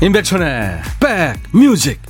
[0.00, 0.80] 임백천의
[1.52, 2.00] 백뮤직.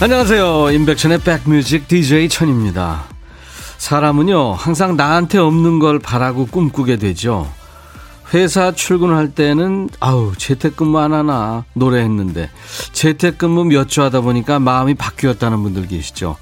[0.00, 0.70] 안녕하세요.
[0.72, 3.04] 임백천의 백뮤직 DJ 천입니다.
[3.78, 7.50] 사람은요 항상 나한테 없는 걸 바라고 꿈꾸게 되죠
[8.34, 12.50] 회사 출근할 때는 아우 재택근무 안 하나 노래했는데
[12.92, 16.36] 재택근무 몇 주 하다 보니까 마음이 바뀌었다는 분들 계시죠.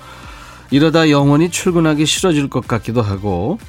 [0.72, 3.60] 이러다 영원히 출근하기 싫어질 것 같기도 하고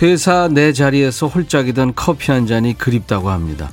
[0.00, 3.70] 회사 내 자리에서 홀짝이던 커피 한 잔이 그립다고 합니다.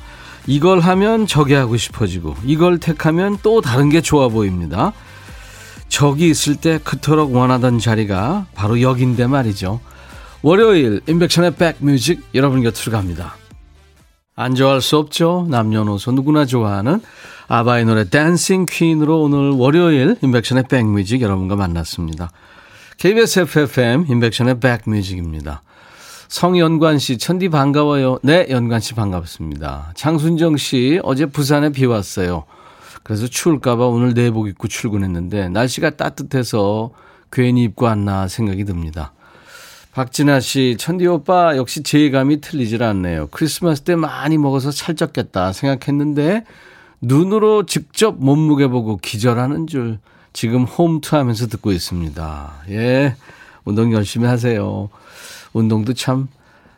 [0.47, 4.93] 이걸 하면 저게 하고 싶어지고 이걸 택하면 또 다른 게 좋아 보입니다.
[5.89, 9.79] 저기 있을 때 그토록 원하던 자리가 바로 여긴데 말이죠.
[10.41, 13.35] 월요일 임백천의 백뮤직 여러분 곁으로 갑니다.
[14.35, 15.47] 안 좋아할 수 없죠.
[15.49, 16.99] 남녀노소 누구나 좋아하는
[17.47, 22.31] 아바의 노래 Dancing Queen으로 오늘 월요일 임백천의 백뮤직 여러분과 만났습니다.
[22.97, 25.61] KBS 해피 FM 임백천의 백뮤직입니다.
[26.27, 28.19] 성연관 씨, 천디 반가워요.
[28.23, 29.93] 네, 연관 씨 반갑습니다.
[29.95, 32.45] 장순정 씨, 어제 부산에 비 왔어요.
[33.03, 36.91] 그래서 추울까봐 오늘 내복 입고 출근했는데 날씨가 따뜻해서
[37.31, 39.13] 괜히 입고 왔나 생각이 듭니다.
[39.95, 43.27] 박진아 씨, 천디 오빠 역시 제감이 틀리질 않네요.
[43.31, 46.43] 크리스마스 때 많이 먹어서 살쪘겠다 생각했는데
[46.99, 49.99] 눈으로 직접 몸무게 보고 기절하는 줄
[50.33, 52.63] 지금 홈트 하면서 듣고 있습니다.
[52.71, 53.15] 예.
[53.63, 54.89] 운동 열심히 하세요.
[55.53, 56.27] 운동도 참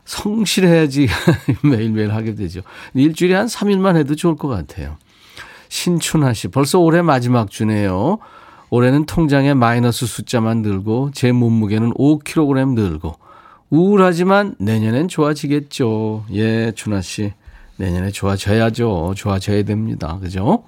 [0.06, 1.08] 성실해야지
[1.66, 2.62] 매일매일 하게 되죠.
[2.94, 4.96] 일주일에 한 3일만 해도 좋을 것 같아요.
[5.70, 8.20] 신춘하 씨, 벌써 올해 마지막 주네요.
[8.70, 13.16] 올해는 통장에 마이너스 숫자만 늘고 제 몸무게는 5kg 늘고
[13.70, 16.26] 우울하지만 내년엔 좋아지겠죠.
[16.34, 17.34] 예, 준하 씨.
[17.78, 19.14] 내년에 좋아져야죠.
[19.16, 20.18] 좋아져야 됩니다.
[20.20, 20.64] 그죠?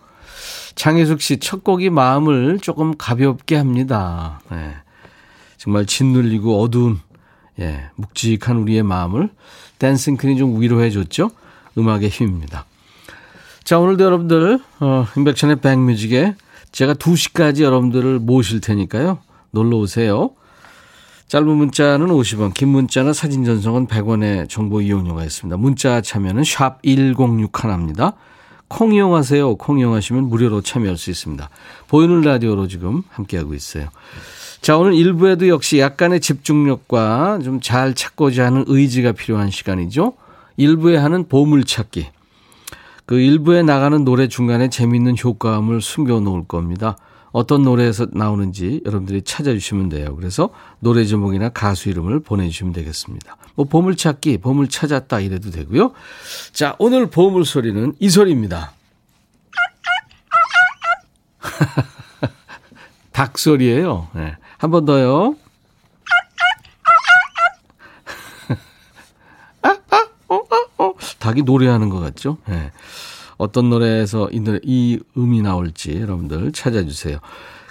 [0.75, 4.39] 장혜숙 씨, 첫 곡이 마음을 조금 가볍게 합니다.
[4.51, 4.75] 예.
[5.57, 6.99] 정말 짓눌리고 어두운,
[7.59, 9.29] 예, 묵직한 우리의 마음을
[9.79, 11.31] 댄싱크이 좀 위로해 줬죠?
[11.77, 12.65] 음악의 힘입니다.
[13.63, 16.35] 자, 오늘도 여러분들, 어, 인백천의 백뮤직에
[16.71, 19.19] 제가 2시까지 여러분들을 모실 테니까요.
[19.51, 20.31] 놀러 오세요.
[21.27, 25.57] 짧은 문자는 50원, 긴 문자나 사진 전송은 100원의 정보 이용료가 있습니다.
[25.57, 28.15] 문자 참여는 샵 1061입니다.
[28.67, 29.55] 콩 이용하세요.
[29.57, 31.49] 콩 이용하시면 무료로 참여할 수 있습니다.
[31.87, 33.89] 보이는 라디오로 지금 함께하고 있어요.
[34.61, 40.13] 자, 오늘 1부에도 역시 약간의 집중력과 좀 잘 찾고자 하는 의지가 필요한 시간이죠.
[40.57, 42.07] 1부에 하는 보물찾기.
[43.09, 46.95] 그 일부에 나가는 노래 중간에 재미있는 효과음을 숨겨 놓을 겁니다.
[47.31, 50.15] 어떤 노래에서 나오는지 여러분들이 찾아주시면 돼요.
[50.15, 53.35] 그래서 노래 제목이나 가수 이름을 보내주시면 되겠습니다.
[53.55, 55.93] 뭐 보물찾기, 보물 찾았다 이래도 되고요.
[56.51, 58.73] 자, 오늘 보물 소리는 이 소리입니다.
[63.11, 64.07] 닭 소리예요.
[64.13, 64.35] 네.
[64.59, 65.35] 한번 더요.
[71.19, 72.37] 닭이 노래하는 것 같죠?
[72.47, 72.71] 네.
[73.37, 77.19] 어떤 노래에서 이, 노래, 이 음이 나올지 여러분들 찾아주세요.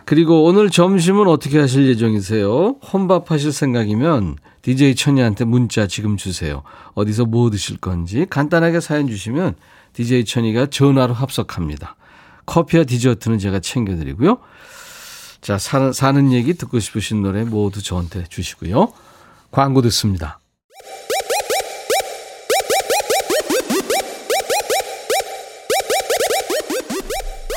[0.05, 2.77] 그리고 오늘 점심은 어떻게 하실 예정이세요?
[2.93, 6.63] 혼밥 하실 생각이면 DJ 천이한테 문자 지금 주세요.
[6.95, 9.57] 어디서 뭐 드실 건지 간단하게 사연 주시면
[9.93, 11.97] DJ 천이가 전화로 합석합니다.
[12.47, 14.39] 커피와 디저트는 제가 챙겨드리고요.
[15.43, 18.93] 자, 사는, 사는 얘기 듣고 싶으신 노래 모두 저한테 주시고요.
[19.51, 20.41] 광고 듣습니다.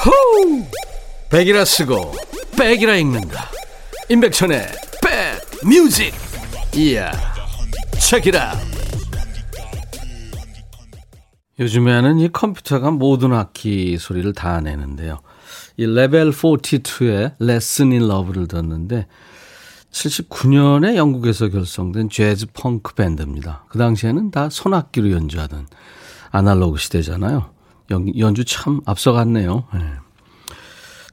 [0.04, 0.66] 호우!
[1.30, 2.14] 백이라 쓰고
[2.58, 3.50] 백이라 읽는다.
[4.10, 4.68] 임백천의
[5.04, 6.14] 백 뮤직.
[6.76, 7.12] 이야.
[8.00, 8.54] 책이라.
[11.60, 15.20] 요즘에는 이 컴퓨터가 모든 악기 소리를 다 내는데요.
[15.78, 19.06] 이 레벨 42의 Lessons in Love를 듣는데
[19.92, 23.66] 79년에 영국에서 결성된 재즈 펑크 밴드입니다.
[23.70, 25.68] 그 당시에는 다 손악기로 연주하던
[26.32, 27.61] 아날로그 시대잖아요.
[28.18, 29.66] 연, 주참 앞서갔네요.
[29.74, 29.80] 네.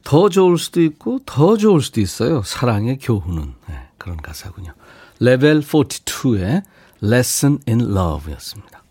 [0.03, 2.41] 더 좋을 수도 있고 더 좋을 수도 있어요.
[2.43, 4.73] 사랑의 교훈은 네, 그런 가사군요.
[5.19, 6.63] 레벨 42의
[7.03, 8.83] Lessons in Love였습니다.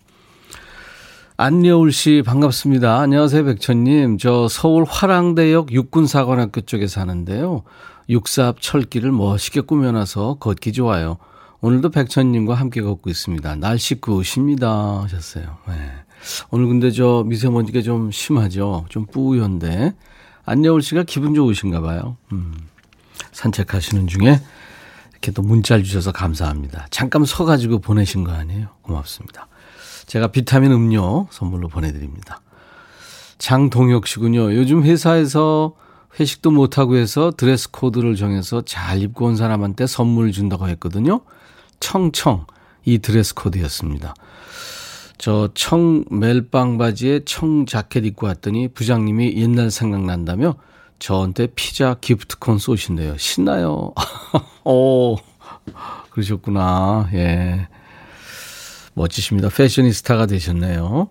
[1.36, 2.98] 안여울 씨 반갑습니다.
[2.98, 4.18] 안녕하세요 백천님.
[4.18, 7.62] 저 서울 화랑대역 육군사관학교 쪽에 사는데요.
[8.08, 11.18] 육사 앞 철길을 멋있게 꾸며놔서 걷기 좋아요.
[11.60, 13.56] 오늘도 백천님과 함께 걷고 있습니다.
[13.56, 15.58] 날씨 굿입니다 하셨어요.
[15.68, 15.92] 네.
[16.50, 18.86] 오늘 근데 저 미세먼지가 좀 심하죠.
[18.88, 19.94] 좀 뿌연데.
[20.44, 22.16] 안여울 씨가 기분 좋으신가 봐요.
[22.32, 22.54] 음.
[23.32, 24.40] 산책하시는 중에
[25.12, 26.86] 이렇게 또 문자를 주셔서 감사합니다.
[26.90, 28.68] 잠깐 서가지고 보내신 거 아니에요?
[28.82, 29.48] 고맙습니다.
[30.06, 32.40] 제가 비타민 음료 선물로 보내드립니다.
[33.38, 34.54] 장동혁 씨군요.
[34.54, 35.74] 요즘 회사에서
[36.18, 41.20] 회식도 못하고 해서 dress code를 정해서 잘 입고 온 사람한테 선물 준다고 했거든요.
[41.78, 42.46] 청청
[42.84, 44.14] 이 dress code였습니다.
[45.18, 50.54] 저 청 멜빵 바지에 청 자켓 입고 왔더니 부장님이 옛날 생각난다며
[50.98, 53.16] 저한테 피자 기프티콘 쏘신대요.
[53.18, 53.94] 신나요.
[54.64, 55.16] 오,
[56.10, 57.08] 그러셨구나.
[57.14, 57.68] 예.
[58.94, 59.48] 멋지십니다.
[59.48, 61.08] 패셔니스타가 되셨네요.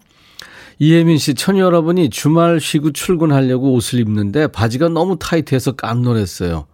[0.80, 6.68] 이혜민 씨, 천 여러분이 주말 쉬고 출근하려고 옷을 입는데 바지가 너무 타이트해서 깜놀했어요.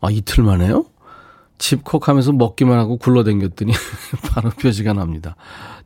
[0.00, 0.84] 아, 이틀 만에요?
[1.62, 3.72] 집콕 하면서 먹기만 하고 굴러댕겼더니
[4.34, 5.36] 바로 표시가 납니다.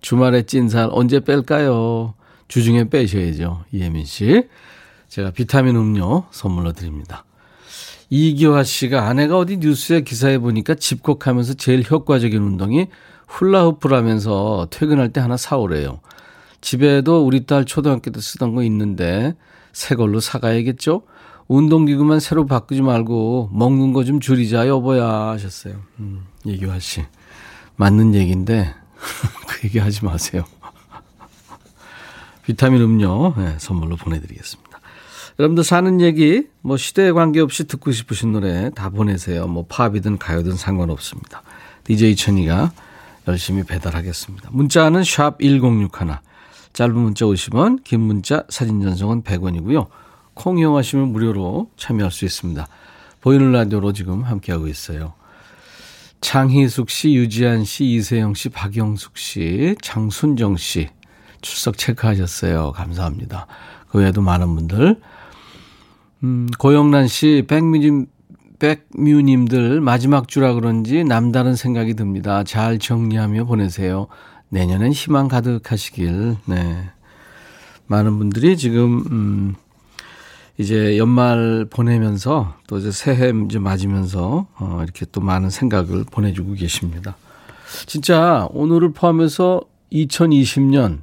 [0.00, 2.14] 주말에 찐살 언제 뺄까요?
[2.48, 3.64] 주중에 빼셔야죠.
[3.72, 4.48] 이혜민 씨.
[5.08, 7.26] 제가 비타민 음료 선물로 드립니다.
[8.08, 12.86] 이기화 씨가 아내가 어디 뉴스에 기사에 보니까 집콕 하면서 제일 효과적인 운동이
[13.26, 16.00] 훌라후프라면서 퇴근할 때 하나 사오래요.
[16.62, 19.34] 집에도 우리 딸 초등학교 때 쓰던 거 있는데
[19.74, 21.02] 새 걸로 사가야겠죠?
[21.48, 25.76] 운동기구만 새로 바꾸지 말고 먹는 거 좀 줄이자 여보야 하셨어요.
[26.00, 27.04] 음, 이기화 씨.
[27.76, 28.74] 맞는 얘기인데
[29.48, 30.44] 그 얘기 하지 마세요.
[32.44, 34.80] 비타민 음료 네, 선물로 보내드리겠습니다.
[35.38, 39.46] 여러분들 사는 얘기 뭐 시대에 관계없이 듣고 싶으신 노래 다 보내세요.
[39.46, 41.42] 뭐 팝이든 가요든 상관없습니다.
[41.84, 42.72] DJ 천이가
[43.28, 44.48] 열심히 배달하겠습니다.
[44.52, 45.90] 문자는 샵 1061.
[46.72, 49.86] 짧은 문자 50원, 긴 문자 사진 전송은 100원이고요.
[50.36, 52.68] 콩 이용하시면 무료로 참여할 수 있습니다.
[53.22, 55.14] 보이는 라디오로 지금 함께하고 있어요.
[56.20, 60.88] 장희숙 씨, 유지한 씨, 이세영 씨, 박영숙 씨, 장순정 씨
[61.40, 62.72] 출석 체크하셨어요.
[62.72, 63.46] 감사합니다.
[63.88, 65.00] 그 외에도 많은 분들
[66.22, 68.06] 음, 고영란 씨, 백뮤님,
[68.58, 72.44] 백뮤님들 마지막 주라 그런지 남다른 생각이 듭니다.
[72.44, 74.08] 잘 정리하며 보내세요.
[74.50, 76.90] 내년엔 희망 가득하시길, 네.
[77.86, 79.54] 많은 분들이 지금, 음,
[80.58, 87.16] 이제 연말 보내면서 또 이제 새해 이제 맞으면서 어, 이렇게 또 많은 생각을 보내주고 계십니다.
[87.86, 89.60] 진짜 오늘을 포함해서
[89.92, 91.00] 2020년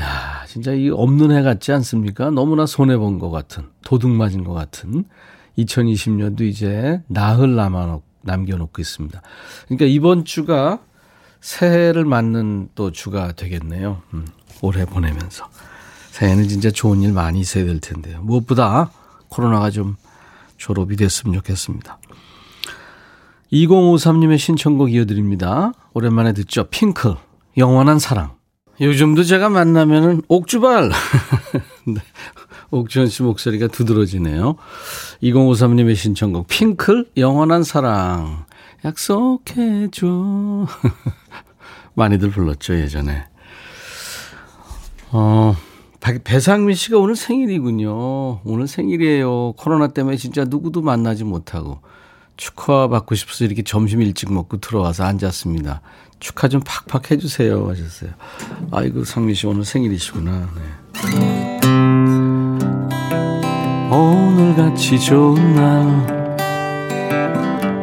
[0.00, 2.30] 야, 진짜 이 없는 해 같지 않습니까?
[2.30, 5.04] 너무나 손해 본 것 같은, 도둑 맞은 것 같은
[5.58, 9.20] 2020년도 이제 나흘 남아 남겨놓고 있습니다.
[9.66, 10.78] 그러니까 이번 주가
[11.40, 14.02] 새해를 맞는 또 주가 되겠네요.
[14.14, 14.24] 음,
[14.62, 15.46] 올해 보내면서.
[16.18, 18.20] 새해는 진짜 좋은 일 많이 있어야 될 텐데요.
[18.22, 18.90] 무엇보다
[19.28, 19.94] 코로나가 좀
[20.56, 22.00] 졸업이 됐으면 좋겠습니다.
[23.52, 25.72] 2053님의 신청곡 이어드립니다.
[25.94, 26.64] 오랜만에 듣죠.
[26.70, 27.14] 핑클,
[27.56, 28.32] 영원한 사랑.
[28.80, 30.90] 요즘도 제가 만나면은 옥주발.
[31.86, 32.00] 네.
[32.70, 34.56] 옥주현 씨 목소리가 두드러지네요.
[35.22, 38.44] 2053님의 신청곡 핑클 영원한 사랑
[38.84, 40.66] 약속해줘.
[41.94, 43.24] 많이들 불렀죠 예전에.
[45.12, 45.56] 어
[46.24, 48.40] 배상민 씨가 오늘 생일이군요.
[48.44, 49.52] 오늘 생일이에요.
[49.56, 51.80] 코로나 때문에 진짜 누구도 만나지 못하고
[52.36, 55.82] 축하받고 싶어서 이렇게 점심 일찍 먹고 들어와서 앉았습니다.
[56.20, 58.10] 축하 좀 팍팍 해주세요 하셨어요.
[58.70, 60.48] 아이고 상민 씨 오늘 생일이시구나.
[61.14, 61.60] 네.
[63.90, 66.28] 오늘같이 좋은 날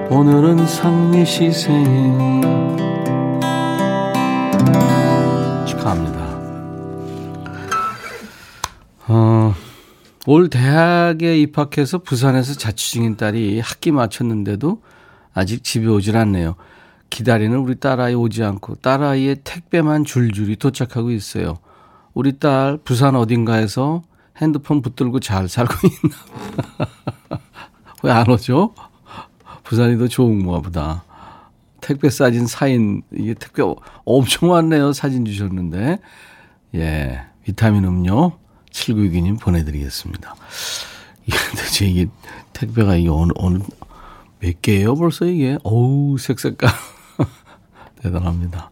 [0.10, 2.14] 오늘은 상미 씨 생일
[5.66, 6.25] 축하합니다.
[9.08, 9.54] 어,
[10.28, 14.82] 올 대학에 입학해서 부산에서 자취 중인 딸이 학기 마쳤는데도
[15.34, 16.56] 아직 집에 오질 않네요.
[17.10, 21.60] 기다리는 우리 딸아이 오지 않고 딸아이의 택배만 줄줄이 도착하고 있어요.
[22.14, 24.02] 우리 딸 부산 어딘가에서
[24.38, 26.16] 핸드폰 붙들고 잘 살고 있나
[28.04, 28.74] 왜 안 오죠?
[29.64, 31.04] 부산이 더 좋은가 보다.
[31.82, 33.64] 택배 사진 사인, 이게 택배
[34.04, 34.94] 엄청 많네요.
[34.94, 36.00] 사진 주셨는데.
[36.76, 38.34] 예, 비타민 음료
[38.76, 40.36] 7962님 보내드리겠습니다.
[41.52, 42.08] 도대체 이게
[42.54, 43.60] 택배가 이게 어느, 어느,
[44.40, 45.58] 몇 개예요 벌써 이게?
[45.64, 46.70] 어우, 색색깔.
[48.02, 48.70] 대단합니다.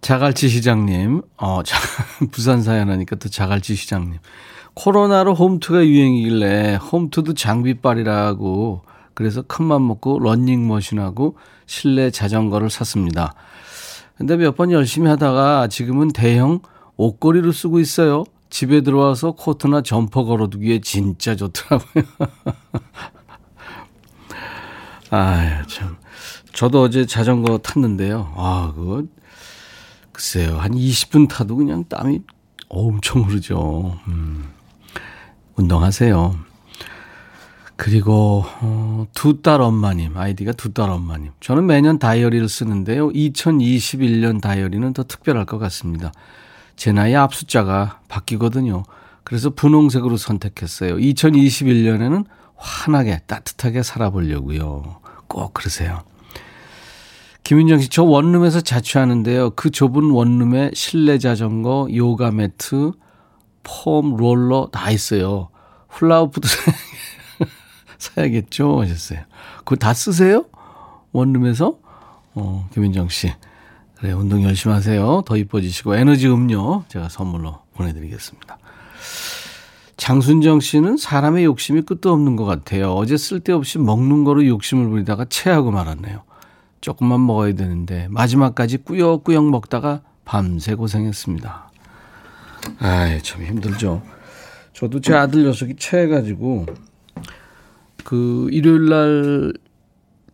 [0.00, 1.78] 자갈치 시장님, 어, 자,
[2.32, 4.18] 부산 사연 하니까 또 자갈치 시장님.
[4.74, 8.82] 코로나로 홈트가 유행이길래 홈트도 장비빨이라고
[9.14, 11.36] 그래서 큰맘 먹고 런닝머신하고
[11.66, 13.34] 실내 자전거를 샀습니다.
[14.16, 16.60] 근데 몇 번 열심히 하다가 지금은 대형
[16.96, 18.24] 옷걸이를 쓰고 있어요.
[18.50, 22.04] 집에 들어와서 코트나 점퍼 걸어두기에 진짜 좋더라고요.
[25.10, 25.96] 아유, 참.
[26.52, 28.32] 저도 어제 자전거 탔는데요.
[28.36, 29.04] 아, 그거,
[30.12, 30.58] 글쎄요.
[30.58, 32.20] 한 20분 타도 그냥 땀이
[32.68, 33.98] 엄청 흐르죠.
[34.08, 34.50] 음,
[35.56, 36.38] 운동하세요.
[37.76, 41.32] 그리고 어, 두 딸 엄마님 아이디가 두 딸 엄마님.
[41.40, 43.08] 저는 매년 다이어리를 쓰는데요.
[43.10, 46.12] 2021년 다이어리는 더 특별할 것 같습니다.
[46.80, 48.84] 제 나이 앞 숫자가 바뀌거든요.
[49.22, 50.96] 그래서 분홍색으로 선택했어요.
[50.96, 52.24] 2021년에는
[52.56, 54.96] 환하게 따뜻하게 살아보려고요.
[55.26, 56.04] 꼭 그러세요.
[57.42, 59.50] 김윤정 씨, 저 원룸에서 자취하는데요.
[59.56, 62.92] 그 좁은 원룸에 실내 자전거, 요가 매트,
[63.62, 65.50] 폼 롤러 다 있어요.
[65.90, 66.48] 훌라후프도
[67.98, 68.80] 사야겠죠?
[68.80, 69.20] 하셨어요.
[69.58, 70.46] 그거 다 쓰세요?
[71.12, 71.76] 원룸에서?
[72.36, 73.30] 어, 김민정 씨.
[74.00, 75.22] 그래, 운동 열심히 하세요.
[75.26, 78.58] 더 이뻐지시고, 에너지 음료 제가 선물로 보내드리겠습니다.
[79.98, 82.94] 장순정 씨는 사람의 욕심이 끝도 없는 것 같아요.
[82.94, 86.22] 어제 쓸데없이 먹는 거로 욕심을 부리다가 체하고 말았네요.
[86.80, 91.70] 조금만 먹어야 되는데, 마지막까지 꾸역꾸역 먹다가 밤새 고생했습니다.
[92.78, 94.02] 아이, 참 힘들죠.
[94.72, 96.64] 저도 제 아들 녀석이 체해가지고,
[98.04, 99.52] 그 일요일 날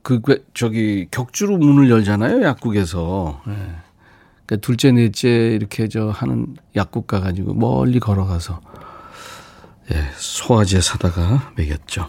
[0.07, 0.21] 그
[0.55, 3.43] 저기 격주로 문을 열잖아요 약국에서.
[3.49, 3.53] 예.
[4.47, 8.61] 그러니까 둘째 넷째 이렇게 저 하는 약국 가가지고 멀리 걸어가서
[9.91, 12.09] 예, 소화제 사다가 먹였죠.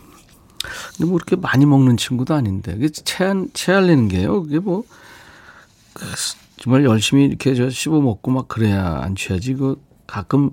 [0.95, 4.43] 근데 뭐 이렇게 많이 먹는 친구도 아닌데 그게 체한 체할리는 게요.
[4.43, 4.85] 그게 뭐그
[6.61, 9.55] 정말 열심히 이렇게 저 씹어 먹고 막 그래야 안 취하지.
[9.55, 10.51] 그 가끔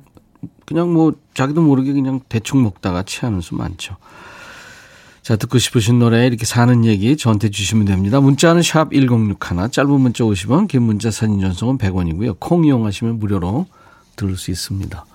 [0.65, 3.99] 그냥 뭐 자기도 모르게 그냥 대충 먹다가 체하는 수 많죠.
[5.25, 8.21] 자, 듣고 싶으신 노래 이렇게 사는 얘기 저한테 주시면 됩니다.
[8.21, 12.37] 문자는 샵 1061, 짧은 문자 50원, 긴 문자 사진 전송은 100원이고요.
[12.39, 13.67] 콩 이용하시면 무료로
[14.17, 15.07] 들을 수 있습니다.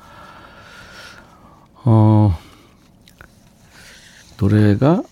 [1.85, 2.35] 어,
[4.39, 5.03] 노래가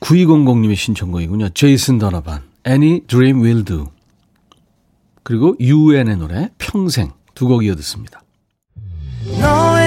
[0.00, 1.50] 9200님의 신청곡이군요.
[1.50, 3.88] 제이슨 더너반, Any Dream Will Do.
[5.22, 8.22] 그리고 UN의 노래, 평생 두 곡 이어 듣습니다.
[9.38, 9.65] 너의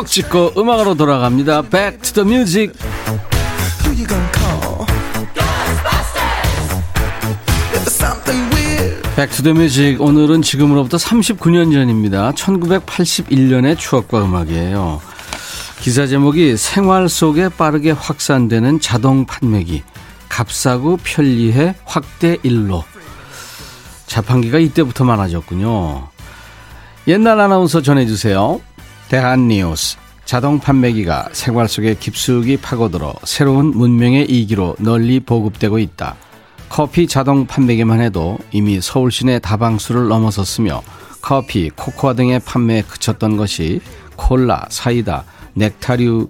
[0.00, 1.62] 추억 찍고 음악으로 돌아갑니다.
[1.62, 2.78] Back to the music.
[9.16, 12.32] Back to the Music 오늘은 지금으로부터 39년 전입니다.
[12.32, 15.02] 1981년의 추억과 음악이에요.
[15.80, 19.82] 기사 제목이 생활 속에 빠르게 확산되는 자동 판매기
[20.30, 22.84] 값싸고 편리해 확대 일로
[24.06, 26.08] 자판기가 이때부터 많아졌군요.
[27.08, 28.60] 옛날 아나운서 전해주세요.
[29.10, 36.14] 대한니우스 자동 판매기가 생활 속에 깊숙이 파고들어 새로운 문명의 이기로 널리 보급되고 있다.
[36.68, 40.82] 커피 자동 판매기만 해도 이미 서울 시내 다방수를 넘어섰으며
[41.20, 43.80] 커피, 코코아 등의 판매에 그쳤던 것이
[44.14, 45.24] 콜라, 사이다,
[45.54, 46.28] 넥타류,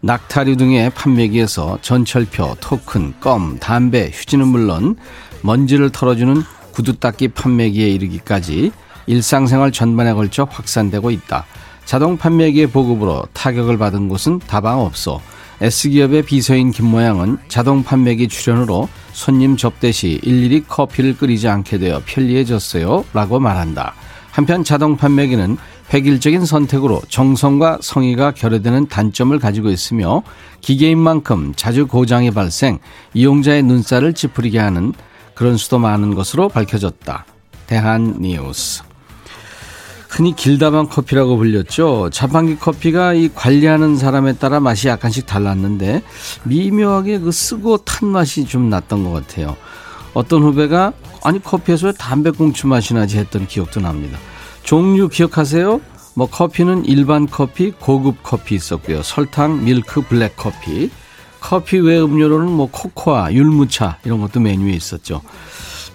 [0.00, 4.96] 낙타류 등의 판매기에서 전철표, 토큰, 껌, 담배, 휴지는 물론
[5.42, 8.72] 먼지를 털어주는 구두 닦기 판매기에 이르기까지
[9.08, 11.44] 일상생활 전반에 걸쳐 확산되고 있다.
[11.84, 15.20] 자동 판매기의 보급으로 타격을 받은 곳은 다방 없어
[15.60, 23.04] S기업의 비서인 김모양은 자동 판매기 출연으로 손님 접대 시 일일이 커피를 끓이지 않게 되어 편리해졌어요
[23.12, 23.94] 라고 말한다.
[24.30, 25.56] 한편 자동 판매기는
[25.92, 30.22] 획일적인 선택으로 정성과 성의가 결여되는 단점을 가지고 있으며
[30.60, 32.80] 기계인 만큼 자주 고장이 발생,
[33.12, 34.92] 이용자의 눈살을 찌푸리게 하는
[35.34, 37.26] 그런 수도 많은 것으로 밝혀졌다.
[37.66, 38.82] 대한 뉴스.
[40.14, 42.08] 흔히 길다방 커피라고 불렸죠.
[42.12, 46.04] 자판기 커피가 이 관리하는 사람에 따라 맛이 약간씩 달랐는데
[46.44, 49.56] 미묘하게 그 쓰고 탄 맛이 좀 났던 것 같아요.
[50.12, 50.92] 어떤 후배가
[51.24, 54.16] 아니 커피에서 왜 담배꽁초 맛이 나지 했던 기억도 납니다.
[54.62, 55.80] 종류 기억하세요?
[56.14, 59.02] 뭐 커피는 일반 커피, 고급 커피 있었고요.
[59.02, 60.92] 설탕, 밀크, 블랙 커피.
[61.40, 65.22] 커피 외 음료로는 뭐 코코아, 율무차 이런 것도 메뉴에 있었죠.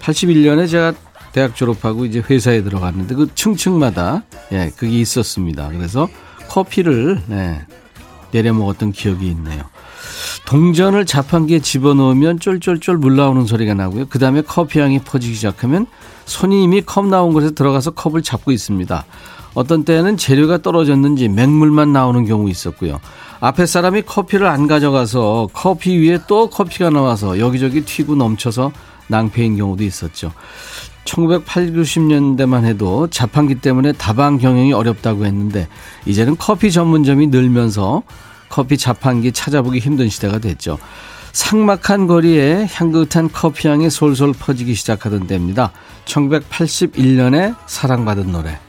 [0.01, 0.93] 81년에 제가
[1.31, 5.69] 대학 졸업하고 이제 회사에 들어갔는데 그 층층마다 예, 그게 있었습니다.
[5.69, 6.07] 그래서
[6.49, 7.61] 커피를 네,
[8.31, 9.63] 내려 먹었던 기억이 있네요.
[10.45, 14.07] 동전을 자판기에 집어넣으면 쫄쫄쫄 물 나오는 소리가 나고요.
[14.09, 15.85] 그 다음에 커피 향이 퍼지기 시작하면
[16.25, 19.05] 손이 이미 컵 나온 곳에 들어가서 컵을 잡고 있습니다.
[19.53, 22.99] 어떤 때는 재료가 떨어졌는지 맹물만 나오는 경우 있었고요.
[23.39, 28.71] 앞에 사람이 커피를 안 가져가서 커피 위에 또 커피가 나와서 여기저기 튀고 넘쳐서
[29.07, 30.31] 낭패인 경우도 있었죠.
[31.09, 35.67] 1980, 90년대만 해도 자판기 때문에 다방 경영이 어렵다고 했는데
[36.05, 38.03] 이제는 커피 전문점이 늘면서
[38.49, 40.77] 커피 자판기 찾아보기 힘든 시대가 됐죠.
[41.31, 45.71] 삭막한 거리에 향긋한 커피향이 솔솔 퍼지기 시작하던 때입니다.
[46.05, 48.59] 1981년에 사랑받은 노래.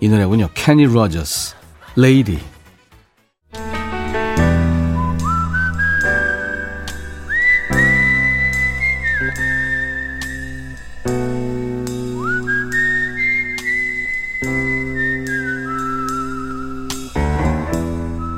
[0.00, 0.48] 이 노래군요.
[0.54, 1.54] 케니 로저스,
[1.96, 2.38] Lady.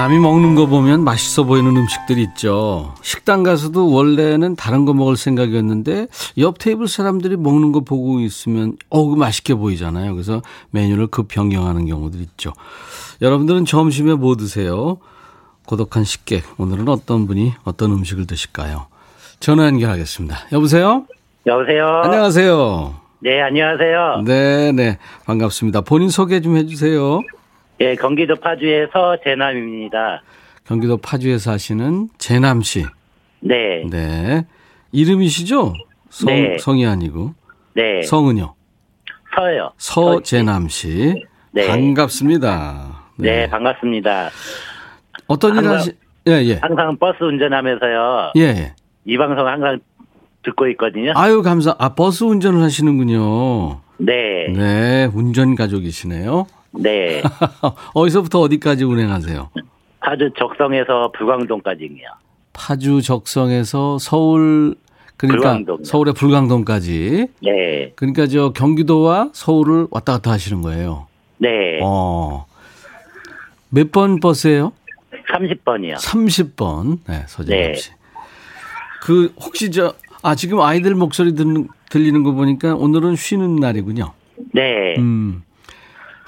[0.00, 2.94] 남이 먹는 거 보면 맛있어 보이는 음식들이 있죠.
[3.02, 6.06] 식당 가서도 원래는 다른 거 먹을 생각이었는데
[6.38, 10.14] 옆 테이블 사람들이 먹는 거 보고 있으면 어우 맛있게 보이잖아요.
[10.14, 10.40] 그래서
[10.70, 12.54] 메뉴를 급 변경하는 경우들 있죠.
[13.20, 14.96] 여러분들은 점심에 뭐 드세요?
[15.66, 18.86] 고독한 식객 오늘은 어떤 분이 어떤 음식을 드실까요?
[19.38, 20.34] 전화 연결하겠습니다.
[20.52, 21.04] 여보세요?
[21.44, 21.86] 여보세요?
[22.04, 22.94] 안녕하세요.
[23.18, 24.22] 네, 안녕하세요.
[24.24, 24.98] 네, 네.
[25.26, 25.82] 반갑습니다.
[25.82, 27.20] 본인 소개 좀 해주세요.
[27.80, 30.22] 예, 경기도 파주에서 재남입니다.
[30.64, 32.84] 경기도 파주에 사시는 재남 씨.
[33.40, 33.84] 네.
[33.90, 34.44] 네.
[34.92, 35.72] 이름이시죠?
[36.10, 36.58] 성, 네.
[36.58, 37.32] 성이 아니고.
[37.74, 38.02] 네.
[38.02, 38.54] 성은요?
[39.34, 39.72] 서요.
[39.78, 41.24] 서재남 씨.
[41.52, 41.66] 네.
[41.68, 43.00] 반갑습니다.
[43.16, 44.30] 네, 반갑습니다.
[45.26, 45.92] 어떤 일 하시,
[46.26, 46.58] 예, 예.
[46.60, 48.32] 항상 버스 운전하면서요.
[48.36, 48.74] 예, 예.
[49.04, 49.78] 이 방송 항상
[50.42, 51.12] 듣고 있거든요.
[51.14, 51.74] 아유, 감사.
[51.78, 53.80] 아, 버스 운전을 하시는군요.
[53.98, 54.48] 네.
[54.52, 56.46] 네, 운전 가족이시네요.
[56.72, 57.22] 네.
[57.94, 59.50] 어디서부터 어디까지 운행하세요?
[60.00, 61.88] 파주 적성에서 불광동까지요.
[62.52, 64.74] 파주 적성에서 서울,
[65.16, 65.84] 그러니까 불광동이요.
[65.84, 67.26] 서울의 불광동까지.
[67.42, 67.92] 네.
[67.96, 71.06] 그러니까 저 경기도와 서울을 왔다 갔다 하시는 거예요.
[71.38, 71.80] 네.
[71.82, 72.46] 어.
[73.70, 74.72] 몇 번 버스예요?
[75.30, 75.94] 30번이요.
[75.96, 76.98] 30번.
[77.08, 77.74] 네, 서재남 네.
[77.74, 77.90] 씨.
[79.02, 84.12] 그 혹시 저 아, 지금 아이들 목소리 듣는 들리는 거 보니까 오늘은 쉬는 날이군요.
[84.52, 84.94] 네.
[84.98, 85.42] 음.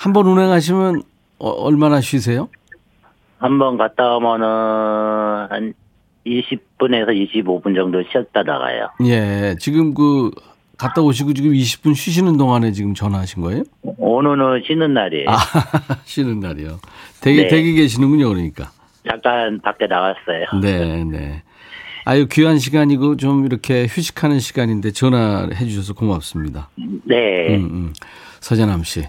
[0.02, 1.02] 한 번 운행하시면
[1.38, 2.48] 어, 얼마나 쉬세요?
[3.38, 4.46] 한 번 갔다 오면은
[5.50, 5.74] 한
[6.26, 8.88] 20분에서 25분 정도 쉬었다 나가요.
[9.04, 9.54] 예.
[9.60, 10.30] 지금 그
[10.78, 13.62] 갔다 오시고 지금 20분 쉬시는 동안에 지금 전화하신 거예요?
[13.82, 15.28] 오늘은 쉬는 날이에요.
[15.28, 15.36] 아,
[16.04, 16.78] 쉬는 날이요.
[17.20, 17.48] 되게 네.
[17.48, 18.70] 되게 계시는군요, 그러니까.
[19.08, 20.46] 잠깐 밖에 나갔어요.
[20.60, 21.42] 네, 네.
[22.04, 26.68] 아유, 귀한 시간이고 좀 이렇게 휴식하는 시간인데 전화해 주셔서 고맙습니다.
[27.04, 27.56] 네.
[27.56, 27.92] 음, 음.
[28.40, 29.02] 서재남 씨.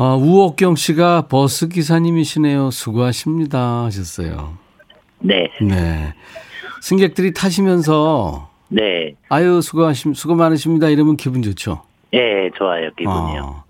[0.00, 2.70] 아, 우옥경 씨가 버스 기사님이시네요.
[2.70, 3.82] 수고하십니다.
[3.86, 4.56] 하셨어요.
[5.18, 5.50] 네.
[5.60, 6.14] 네.
[6.80, 9.14] 승객들이 타시면서 네.
[9.28, 10.88] 아유, 수고하심, 수고 많으십니다.
[10.88, 11.82] 이러면 기분 좋죠.
[12.14, 12.90] 예, 좋아요.
[12.96, 13.42] 기분이요.
[13.42, 13.64] 아.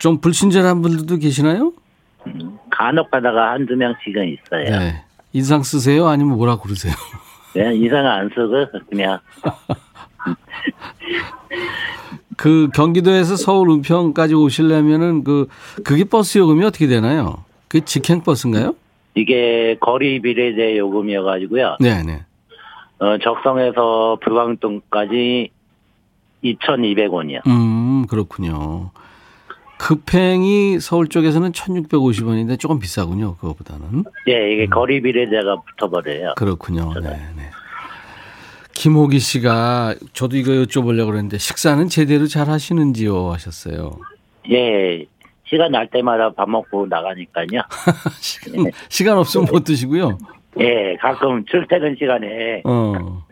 [0.00, 1.72] 좀 불친절한 분들도 계시나요?
[2.72, 4.76] 간혹 가다가 한두 명씩은 있어요.
[4.76, 5.04] 네.
[5.32, 6.08] 인상 쓰세요?
[6.08, 6.94] 아니면 뭐라 그러세요?
[7.52, 9.20] 그냥 이상 안 쓰고 그냥
[12.36, 15.48] 그 경기도에서 서울 은평까지 오시려면은 그
[15.84, 17.44] 그게 버스 요금이 어떻게 되나요?
[17.68, 18.74] 그 직행 버스인가요?
[19.14, 21.76] 이게 거리 비례제 요금이어 가지고요.
[21.80, 22.24] 네, 네.
[22.98, 25.50] 어, 적성에서 불광동까지
[26.44, 27.46] 2,200원이요.
[27.46, 28.90] 음, 그렇군요.
[29.78, 33.36] 급행이 서울 쪽에서는 1,650원인데 조금 비싸군요.
[33.36, 34.04] 그거보다는.
[34.28, 36.34] 예, 이게 거리 비례제가 붙어버려요.
[36.36, 36.92] 그렇군요.
[36.94, 37.50] 네, 네.
[38.82, 43.30] 김호기 씨가 저도 이거 여쭤보려고 그랬는데 식사는 제대로 잘 하시는지요?
[43.30, 43.92] 하셨어요.
[44.50, 45.06] 예,
[45.44, 47.62] 시간 날 때마다 밥 먹고 나가니까요.
[48.20, 50.18] 시간, 시간 없으면 못 드시고요.
[50.58, 53.22] 예, 가끔 출퇴근 시간에 어,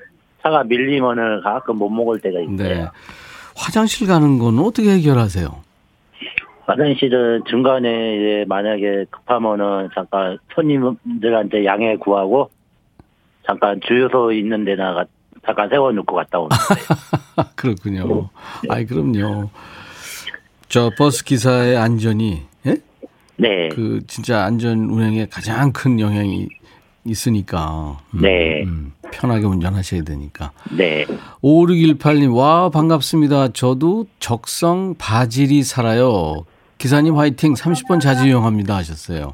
[0.41, 2.57] 차가 밀리면은 가끔 못 먹을 때가 있어요.
[2.57, 2.87] 네.
[3.57, 5.49] 화장실 가는 건 어떻게 해결하세요?
[6.67, 12.51] 화장실은 중간에 만약에 급하면은 잠깐 손님들한테 양해 구하고
[13.45, 15.07] 잠깐 주유소 있는 데다가
[15.45, 17.51] 잠깐 세워놓고 갔다 오는 거예요.
[17.57, 18.29] 그렇군요.
[18.69, 19.51] 아이, 그럼요.
[20.69, 22.77] 저 버스 기사의 안전이, 예?
[23.37, 23.69] 네.
[23.71, 26.49] 그 진짜 안전 운행에 가장 큰 영향이
[27.05, 27.99] 있으니까.
[28.15, 28.63] 음, 네.
[28.65, 30.53] 음, 편하게 운전하셔야 되니까.
[30.77, 31.07] 네.
[31.43, 33.49] 5618님, 와, 반갑습니다.
[33.53, 36.45] 저도 적성 바질이 살아요.
[36.79, 39.33] 기사님 화이팅 30번 자주 이용합니다 하셨어요.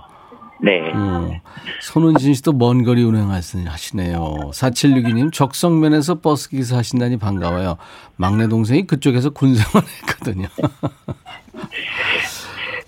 [0.62, 0.90] 네.
[0.94, 1.40] 어,
[1.80, 4.50] 손은진 씨도 먼 거리 운행하시네요.
[4.52, 7.76] 4762님, 적성면에서 버스 기사 하신다니 반가워요.
[8.16, 10.48] 막내 동생이 그쪽에서 군생활 했거든요.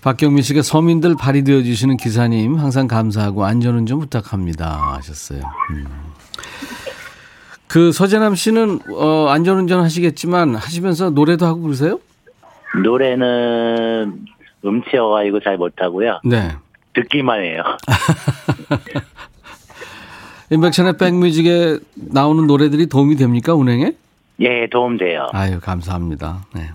[0.01, 4.95] 박경민 씨가 서민들 발이 되어주시는 기사님, 항상 감사하고 안전운전 부탁합니다.
[4.95, 5.41] 하셨어요.
[5.71, 5.85] 음.
[7.67, 11.99] 그 서재남 씨는, 어, 안전운전 하시겠지만 하시면서 노래도 하고 그러세요?
[12.81, 14.25] 노래는
[14.65, 16.21] 음치여가지고 잘 못하고요.
[16.23, 16.51] 네.
[16.93, 17.63] 듣기만 해요.
[20.51, 23.93] 인백션의 백뮤직에 나오는 노래들이 도움이 됩니까, 운행에?
[24.41, 25.27] 예, 도움돼요.
[25.31, 26.45] 아유, 감사합니다.
[26.55, 26.69] 네.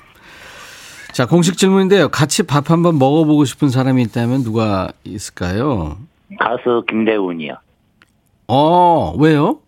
[1.12, 2.08] 자, 공식 질문인데요.
[2.08, 5.96] 같이 밥 한번 먹어보고 싶은 사람이 있다면 누가 있을까요?
[6.38, 7.54] 가수 김대훈이요.
[8.48, 9.58] 어, 왜요?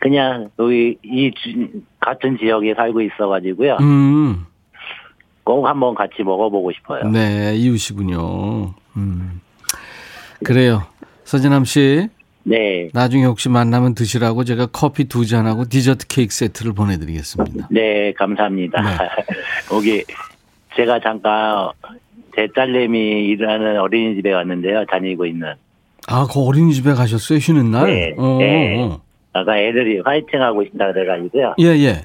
[0.00, 3.78] 그냥 여기 이 주- 같은 지역에 살고 있어가지고요.
[3.80, 4.46] 음,
[5.42, 7.04] 꼭 한번 같이 먹어보고 싶어요.
[7.10, 8.74] 네, 이웃이군요.
[8.96, 9.40] 음.
[10.44, 10.82] 그래요.
[11.24, 12.08] 서진함 씨,
[12.44, 17.68] 네, 나중에 혹시 만나면 드시라고 제가 커피 두 잔하고 디저트 케이크 세트를 보내드리겠습니다.
[17.70, 18.80] 네, 감사합니다.
[18.80, 18.88] 네.
[19.74, 20.04] 여기
[20.76, 21.70] 제가 잠깐
[22.34, 24.86] 제 딸내미 일하는 어린이집에 갔는데요.
[24.86, 25.52] 다니고 있는.
[26.06, 27.38] 아, 그 어린이집에 가셨어요?
[27.38, 27.86] 쉬는 날?
[27.86, 28.80] 네, 어, 네.
[28.82, 29.00] 어.
[29.34, 31.54] 아까 애들이 화이팅 하고 있다 그래가지고요.
[31.60, 32.04] 예, 예.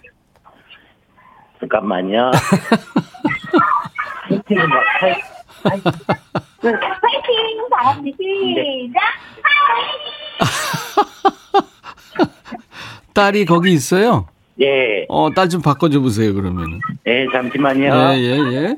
[1.62, 2.32] 잠깐만요.
[4.28, 5.33] 화이팅은 막 할-
[5.63, 5.82] 파이팅!
[7.69, 9.02] 다 같이 시작!
[13.13, 14.28] 딸이 거기 있어요?
[14.62, 16.80] 예, 어, 딸 좀 바꿔줘 보세요, 그러면은.
[17.08, 17.84] 예, 잠시만요.
[18.13, 18.78] 예, 예, 예.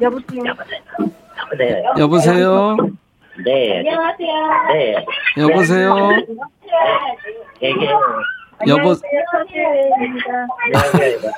[0.00, 0.42] 여보세요?
[1.58, 2.76] 네, 여보세요?
[3.44, 4.32] 네, 안녕하세요.
[4.72, 4.94] 네,
[5.38, 6.10] 여보세요?
[7.62, 7.86] 얘기,
[8.66, 8.94] 여보,
[10.70, 11.32] 안녕하세요.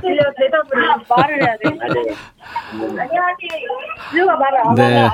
[0.00, 0.88] 들려 대답을 해.
[1.08, 1.68] 말을 해야 돼.
[1.68, 2.16] 아, 네.
[2.78, 3.08] 안녕하세요.
[4.14, 4.82] 누가 말을 안 네.
[4.82, 5.10] 하면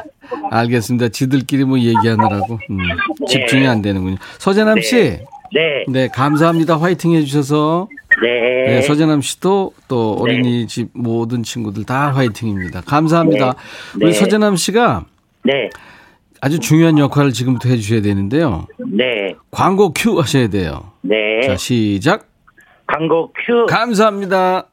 [0.51, 1.09] 알겠습니다.
[1.09, 2.79] 지들끼리 뭐 얘기하느라고 음,
[3.27, 4.16] 집중이 안 되는군요.
[4.38, 5.18] 서재남 씨,
[5.53, 6.79] 네, 네 감사합니다.
[6.79, 7.88] 화이팅 해주셔서
[8.23, 12.83] 네, 네, 서재남 씨도 또 어린이집 모든 친구들 다 화이팅입니다.
[12.83, 13.55] 감사합니다.
[13.99, 14.05] 네.
[14.07, 14.18] 우리 네.
[14.18, 15.05] 서재남 씨가
[15.44, 15.70] 네,
[16.40, 18.66] 아주 중요한 역할을 지금부터 해주셔야 되는데요.
[18.87, 20.92] 네, 광고 큐 하셔야 돼요.
[21.03, 21.40] 네.
[21.47, 22.29] 자 시작.
[22.87, 23.66] 광고 큐.
[23.66, 24.68] 감사합니다.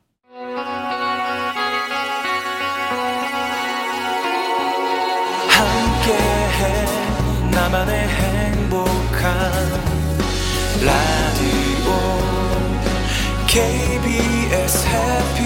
[13.51, 15.43] KBS 해피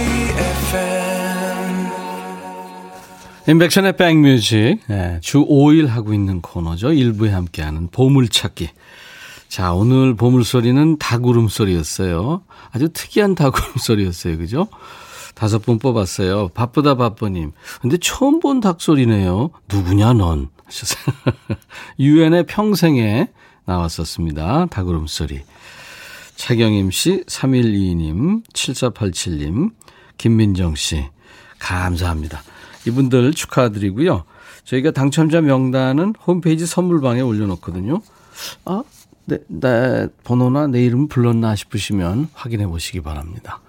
[0.67, 1.89] FM
[3.47, 6.93] 인백션의 백뮤직 예, 주 5일 하고 있는 코너죠.
[6.93, 8.69] 일부에 함께하는 보물찾기.
[9.47, 12.43] 자 오늘 보물소리는 닭울음소리였어요.
[12.71, 14.37] 아주 특이한 닭울음소리였어요.
[14.37, 14.67] 그죠?
[15.33, 16.49] 다섯 분 뽑았어요.
[16.49, 17.53] 바쁘다 바쁘님.
[17.81, 19.49] 근데 처음 본 닭소리네요.
[19.67, 21.15] 누구냐 넌 하셨어요.
[21.97, 23.29] 유엔의 평생에
[23.65, 24.67] 나왔었습니다.
[24.67, 25.41] 닭울음소리.
[26.35, 29.71] 차경임 씨, 3122님, 7487님,
[30.17, 31.05] 김민정 씨.
[31.59, 32.41] 감사합니다.
[32.87, 34.23] 이분들 축하드리고요.
[34.65, 38.01] 저희가 당첨자 명단은 홈페이지 선물방에 올려놓거든요.
[38.65, 38.83] 아,
[39.25, 43.61] 내, 내 번호나 내 이름 불렀나 싶으시면 확인해 보시기 바랍니다.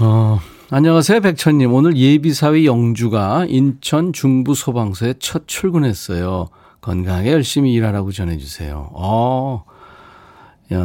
[0.00, 1.72] 어, 안녕하세요, 백천님.
[1.72, 6.48] 오늘 예비사위 영주가 인천 중부 소방서에 첫 출근했어요.
[6.80, 8.90] 건강하게 열심히 일하라고 전해주세요.
[8.92, 9.77] 어, 야,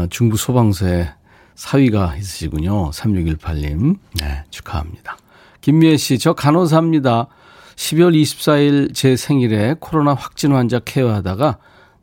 [0.09, 1.09] 중부 소방서에
[1.55, 2.91] 사위가 있으시군요.
[2.91, 3.97] 3618님.
[4.19, 5.17] 네, 축하합니다.
[5.61, 7.27] 김미애 씨, 저 간호사입니다.
[7.75, 11.57] 12월 24일 제 생일에 코로나 확진 환자 케어하다가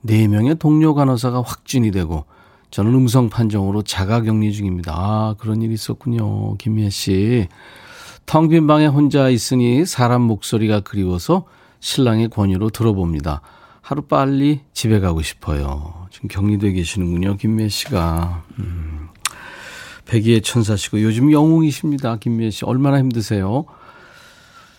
[0.07, 2.25] 4명의 동료 간호사가 확진이 되고
[2.71, 4.93] 저는 음성 판정으로 자가 격리 중입니다.
[4.95, 6.57] 아, 그런 일이 있었군요.
[6.57, 7.49] 김미애 씨.
[8.27, 11.47] 텅 빈 방에 혼자 있으니 사람 목소리가 그리워서
[11.81, 13.41] 신랑의 권유로 들어봅니다.
[13.91, 16.07] 하루 빨리 집에 가고 싶어요.
[16.13, 17.37] 지금 격리돼 계시는군요.
[17.39, 18.45] 김미애 씨가.
[18.61, 19.09] 음.
[20.05, 22.19] 백의의 천사시고 요즘 영웅이십니다.
[22.19, 22.65] 김미애 씨.
[22.65, 23.65] 얼마나 힘드세요?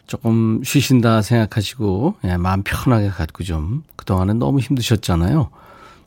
[0.07, 5.49] 조금 쉬신다 생각하시고 예, 마음 편하게 갖고 좀 그동안은 너무 힘드셨잖아요.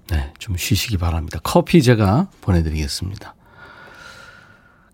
[0.09, 1.41] 네, 좀 쉬시기 바랍니다.
[1.43, 3.35] 커피 제가 보내드리겠습니다.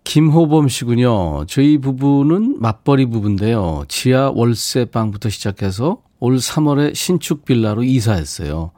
[0.03, 1.47] 김호범 씨군요.
[1.47, 3.85] 저희 부부는 맞벌이 부부인데요.
[3.87, 8.71] 지하 월세방부터 시작해서 올 3월에 신축 빌라로 이사했어요.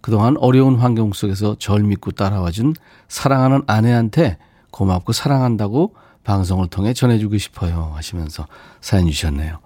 [0.00, 2.74] 그동안 어려운 환경 속에서 절 믿고 따라와준
[3.08, 4.38] 사랑하는 아내한테
[4.70, 8.46] 고맙고 사랑한다고 방송을 통해 전해주고 싶어요 하시면서
[8.80, 9.58] 사연 주셨네요.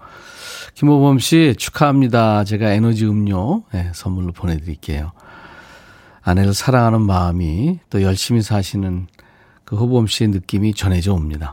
[0.74, 2.44] 김호범 씨 축하합니다.
[2.44, 5.12] 제가 에너지 음료 네, 선물로 보내드릴게요.
[6.22, 9.06] 아내를 사랑하는 마음이 또 열심히 사시는
[9.64, 11.52] 그 호범 씨의 느낌이 전해져 옵니다.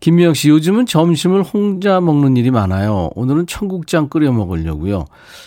[0.00, 3.10] 김미영 씨, 요즘은 점심을 혼자 먹는 일이 많아요.
[3.14, 5.06] 오늘은 청국장 끓여 먹으려고요.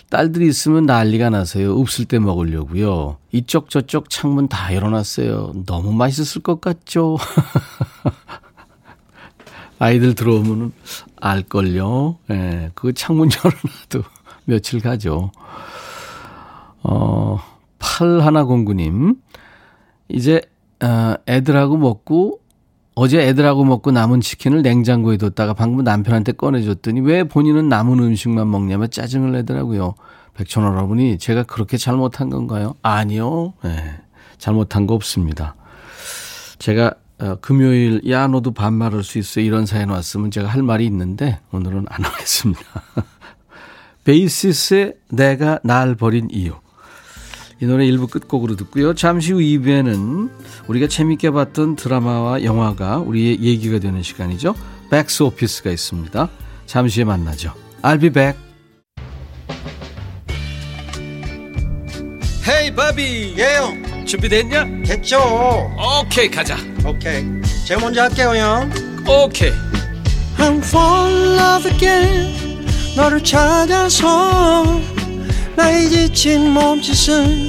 [0.10, 1.78] 딸들이 있으면 난리가 나서요.
[1.78, 3.18] 없을 때 먹으려고요.
[3.32, 5.54] 이쪽 저쪽 창문 다 열어놨어요.
[5.66, 7.18] 너무 맛있었을 것 같죠?
[9.78, 10.74] 아이들 들어오면
[11.22, 12.18] 알걸요.
[12.32, 14.10] 예, 네, 그 창문 열어놔도
[14.46, 15.32] 며칠 가죠.
[16.82, 17.40] 어,
[17.78, 19.16] 8109님.
[20.10, 20.42] 이제,
[20.82, 22.40] 어, 애들하고 먹고
[23.02, 28.88] 어제 애들하고 먹고 남은 치킨을 냉장고에 뒀다가 방금 남편한테 꺼내줬더니 왜 본인은 남은 음식만 먹냐며
[28.88, 29.96] 짜증을 내더라고요.
[30.34, 32.76] 백천 여러분이 제가 그렇게 잘못한 건가요?
[32.82, 33.54] 아니요.
[33.64, 34.02] 네,
[34.38, 35.56] 잘못한 거 없습니다.
[36.58, 41.40] 제가 어, 금요일 야 너도 반말할 수 있어 이런 사연 왔으면 제가 할 말이 있는데
[41.54, 42.62] 오늘은 안 하겠습니다.
[44.04, 46.52] 베이시스의 내가 날 버린 이유.
[47.62, 48.94] 이 노래 1부 끝곡으로 듣고요.
[48.94, 50.30] 잠시 후 2부에는
[50.68, 54.56] 우리가 재밌게 봤던 드라마와 영화가 우리의 얘기가 되는 시간이죠.
[54.90, 56.30] 백스 오피스가 있습니다.
[56.66, 57.54] 잠시 후에 만나죠.
[57.82, 58.40] I'll be back.
[62.48, 64.84] 헤이 바비 예영 준비됐냐?
[64.86, 65.20] 됐죠
[65.78, 67.24] 오케이 가자 오케이
[67.68, 68.72] 제가 먼저 할게요 형
[69.08, 69.52] 오케이
[70.38, 74.82] I'm fall in love again 너를 찾아서
[75.56, 77.49] 나의 지친 몸짓은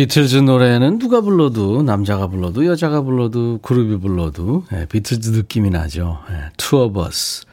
[0.00, 6.20] 비틀즈 노래는 누가 불러도 남자가 불러도 여자가 불러도 그룹이 불러도 예, 비틀즈 느낌이 나죠.
[6.30, 7.44] 예, 투어 버스.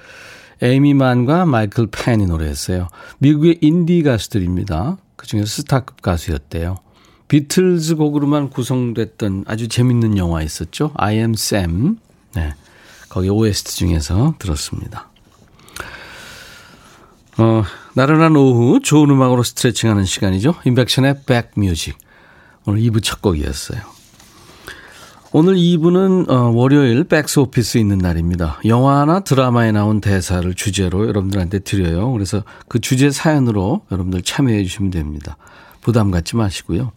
[0.62, 2.88] 에이미 맨과 마이클 펜이 노래했어요.
[3.17, 4.95] 미국의 인디 가수들입니다.
[5.17, 6.77] 그중에서 스타급 가수였대요.
[7.27, 10.91] 비틀즈 곡으로만 구성됐던 아주 재밌는 영화 있었죠.
[10.95, 11.97] I am Sam.
[12.33, 12.53] 네.
[13.10, 15.10] 거기 OST 중에서 들었습니다.
[17.39, 20.55] 어, 나른한 오후 좋은 음악으로 스트레칭하는 시간이죠.
[20.63, 22.07] 임백천의 백뮤직.
[22.67, 23.80] 오늘 2부 첫 곡이었어요.
[25.32, 28.60] 오늘 2부는 어, 월요일 백스 오피스 있는 날입니다.
[28.65, 32.12] 영화나 드라마에 나온 대사를 주제로 여러분들한테 드려요.
[32.12, 35.38] 그래서 그 주제 사연으로 여러분들 참여해 주시면 됩니다.
[35.82, 36.91] 부담 갖지 마시고요.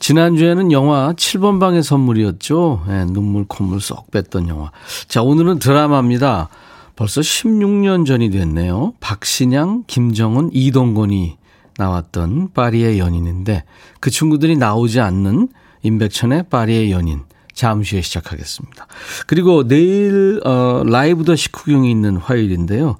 [0.00, 2.84] 지난주에는 영화 7번 방의 선물이었죠.
[2.88, 4.72] 네, 눈물 콧물 쏙 뺐던 영화.
[5.06, 6.48] 자, 오늘은 드라마입니다.
[6.96, 8.94] 벌써 16년 전이 됐네요.
[9.00, 11.36] 박신양, 김정은, 이동건이
[11.82, 13.64] 나왔던 파리의 연인인데
[14.00, 15.48] 그 친구들이 나오지 않는
[15.82, 17.22] 임백천의 파리의 연인
[17.54, 18.86] 잠시 후에 시작하겠습니다.
[19.26, 22.96] 그리고 내일 어, 라이브 더 식후경이 있는 화요일인데요.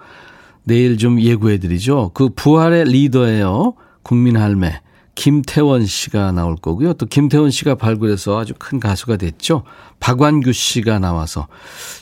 [0.64, 2.10] 내일 좀 예고해드리죠.
[2.14, 3.74] 그 부활의 리더예요.
[4.02, 4.80] 국민할매
[5.14, 6.94] 김태원 씨가 나올 거고요.
[6.94, 9.62] 또 김태원 씨가 발굴해서 아주 큰 가수가 됐죠.
[10.00, 11.48] 박완규 씨가 나와서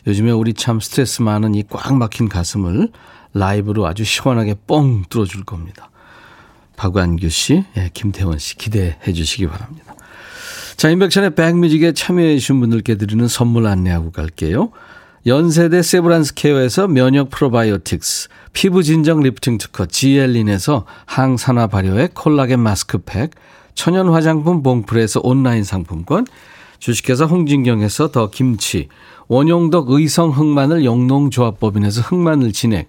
[0.07, 2.91] 요즘에 우리 참 스트레스 많은 이 꽉 막힌 가슴을
[3.35, 5.91] 라이브로 아주 시원하게 뻥 뚫어줄 겁니다.
[6.81, 9.95] 박완규 씨, 예, 김태원 씨 기대해 주시기 바랍니다.
[10.79, 14.71] 자, 인백천의 백뮤직에 참여해 주신 분들께 드리는 선물 안내하고 갈게요.
[15.27, 23.33] 연세대 세브란스 케어에서 면역 프로바이오틱스, 피부 진정 리프팅 특허 지엘린에서 항산화 발효의 콜라겐 마스크팩,
[23.75, 26.27] 천연 화장품 봉프에서 온라인 상품권,
[26.79, 28.89] 주식회사 홍진경에서 더 김치,
[29.29, 32.89] 원용덕 의성 흑마늘 영농조합법인에서 흑마늘 진액,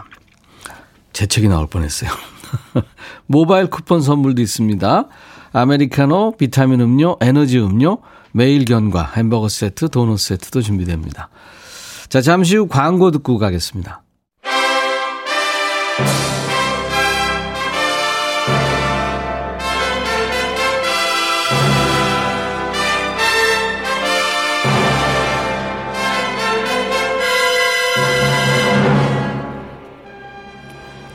[1.21, 2.09] 재채기 나올 뻔했어요.
[3.27, 5.07] 모바일 쿠폰 선물도 있습니다.
[5.53, 7.99] 아메리카노, 비타민 음료, 에너지 음료,
[8.31, 11.29] 매일 견과, 햄버거 세트, 도넛 세트도 준비됩니다.
[12.09, 14.01] 자, 잠시 후 광고 듣고 가겠습니다.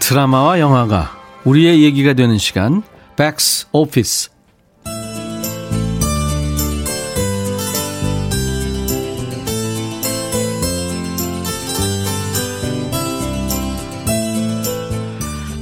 [0.07, 2.85] 드라마와 영화가 우리의 얘기가 되는 시간
[3.17, 4.31] 백스 오피스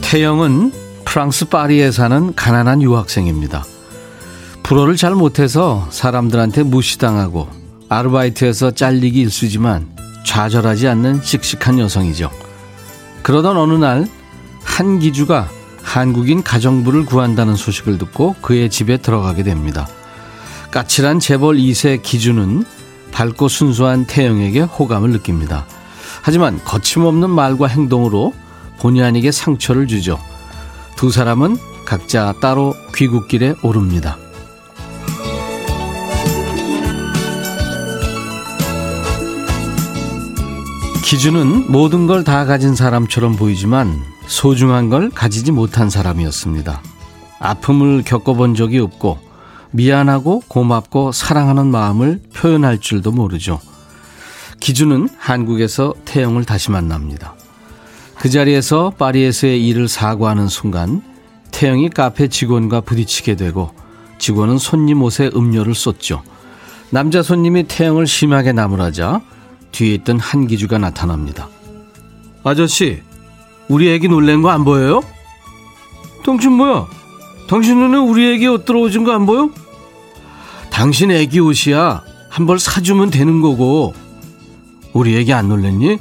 [0.02, 0.72] 태영은
[1.06, 3.64] 프랑스 파리에 사는 가난한 유학생입니다.
[4.62, 7.48] 불어를 잘 못해서 사람들한테 무시당하고
[7.88, 9.88] 아르바이트에서 잘리기 일수지만
[10.26, 12.30] 좌절하지 않는 씩씩한 여성이죠.
[13.22, 14.06] 그러던 어느 날
[14.74, 15.48] 한 기주가
[15.84, 19.86] 한국인 가정부를 구한다는 소식을 듣고 그의 집에 들어가게 됩니다.
[20.72, 22.64] 까칠한 재벌 2세 기주는
[23.12, 25.64] 밝고 순수한 태영에게 호감을 느낍니다.
[26.22, 28.34] 하지만 거침없는 말과 행동으로
[28.80, 30.18] 본의 아니게 상처를 주죠.
[30.96, 31.56] 두 사람은
[31.86, 34.18] 각자 따로 귀국길에 오릅니다.
[41.04, 46.82] 기준은 모든 걸 다 가진 사람처럼 보이지만 소중한 걸 가지지 못한 사람이었습니다.
[47.38, 49.18] 아픔을 겪어본 적이 없고
[49.70, 53.60] 미안하고 고맙고 사랑하는 마음을 표현할 줄도 모르죠.
[54.60, 57.34] 기준은 한국에서 태영을 다시 만납니다.
[58.18, 61.02] 그 자리에서 파리에서의 일을 사과하는 순간
[61.50, 63.74] 태영이 카페 직원과 부딪히게 되고
[64.18, 66.22] 직원은 손님 옷에 음료를 쏟죠.
[66.90, 69.20] 남자 손님이 태영을 심하게 나무라자
[69.72, 71.48] 뒤에 있던 한기주가 나타납니다.
[72.44, 73.02] 아저씨,
[73.68, 75.00] 우리 애기 놀란 거 안 보여요?
[76.24, 76.86] 당신 뭐야?
[77.48, 79.50] 당신 눈에 우리 애기 옷 들어오진 거 안 보여?
[80.70, 82.02] 당신 애기 옷이야.
[82.30, 83.94] 한 벌 사주면 되는 거고.
[84.92, 85.98] 우리 애기 안 놀랬니?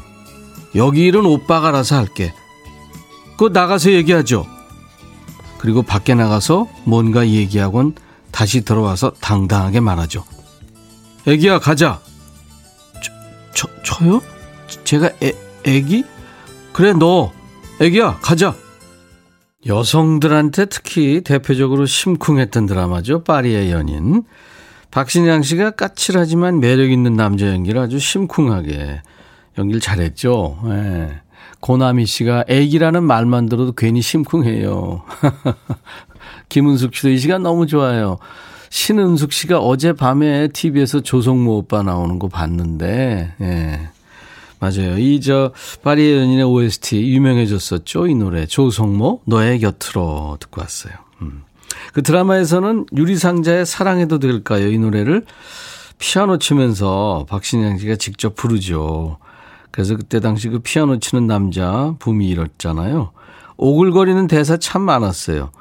[0.76, 2.34] 여기 일은 오빠가 알아서 할게.
[3.38, 4.46] 그거 나가서 얘기하죠.
[5.60, 7.96] 그리고 밖에 나가서 뭔가 얘기하곤
[8.32, 10.24] 다시 들어와서 당당하게 말하죠.
[11.28, 12.00] 애기야, 가자.
[13.02, 13.12] 저,
[13.54, 14.22] 저, 저요?
[14.84, 15.34] 제가 애,
[15.66, 16.04] 애기?
[16.74, 17.32] 그래, 너.
[17.84, 18.56] 애기야, 가자.
[19.66, 23.26] 여성들한테 특히 대표적으로 심쿵했던 드라마죠.
[23.26, 24.24] 파리의 연인.
[24.90, 29.02] 박신양 씨가 까칠하지만 매력 있는 남자 연기를 아주 심쿵하게
[29.58, 30.60] 연기를 잘했죠.
[30.68, 31.22] 예.
[31.60, 35.04] 고나미 씨가 애기라는 말만 들어도 괜히 심쿵해요.
[36.48, 38.18] 김은숙 씨도 이 시간 너무 좋아요.
[38.70, 43.90] 신은숙 씨가 어젯밤에 TV에서 조성모 오빠 나오는 거 봤는데, 예.
[44.64, 44.98] 맞아요.
[44.98, 45.52] 이 저
[45.84, 48.08] 파리의 연인의 OST 유명해졌었죠.
[48.08, 50.94] 이 노래 조성모 너의 곁으로 듣고 왔어요.
[51.22, 51.44] 음.
[51.94, 54.70] 그 드라마에서는 유리상자의 사랑해도 될까요?
[54.70, 55.26] 이 노래를
[56.00, 59.18] 피아노 치면서 박신양 씨가 직접 부르죠.
[59.72, 63.12] 그래서 그때 당시 그 피아노 치는 남자 붐이 일었잖아요.
[63.58, 65.52] 오글거리는 대사 참 많았어요.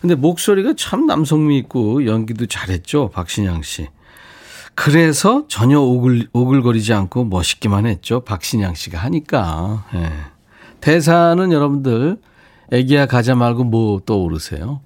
[0.00, 3.10] 근데 목소리가 참 남성미 있고 연기도 잘했죠.
[3.12, 3.88] 박신양 씨.
[4.80, 8.20] 그래서 전혀 오글, 오글거리지 않고 멋있기만 했죠.
[8.20, 9.84] 박신양 씨가 하니까.
[9.94, 10.08] 예.
[10.80, 12.16] 대사는 여러분들
[12.70, 14.80] 애기야 가자 말고 뭐 떠오르세요?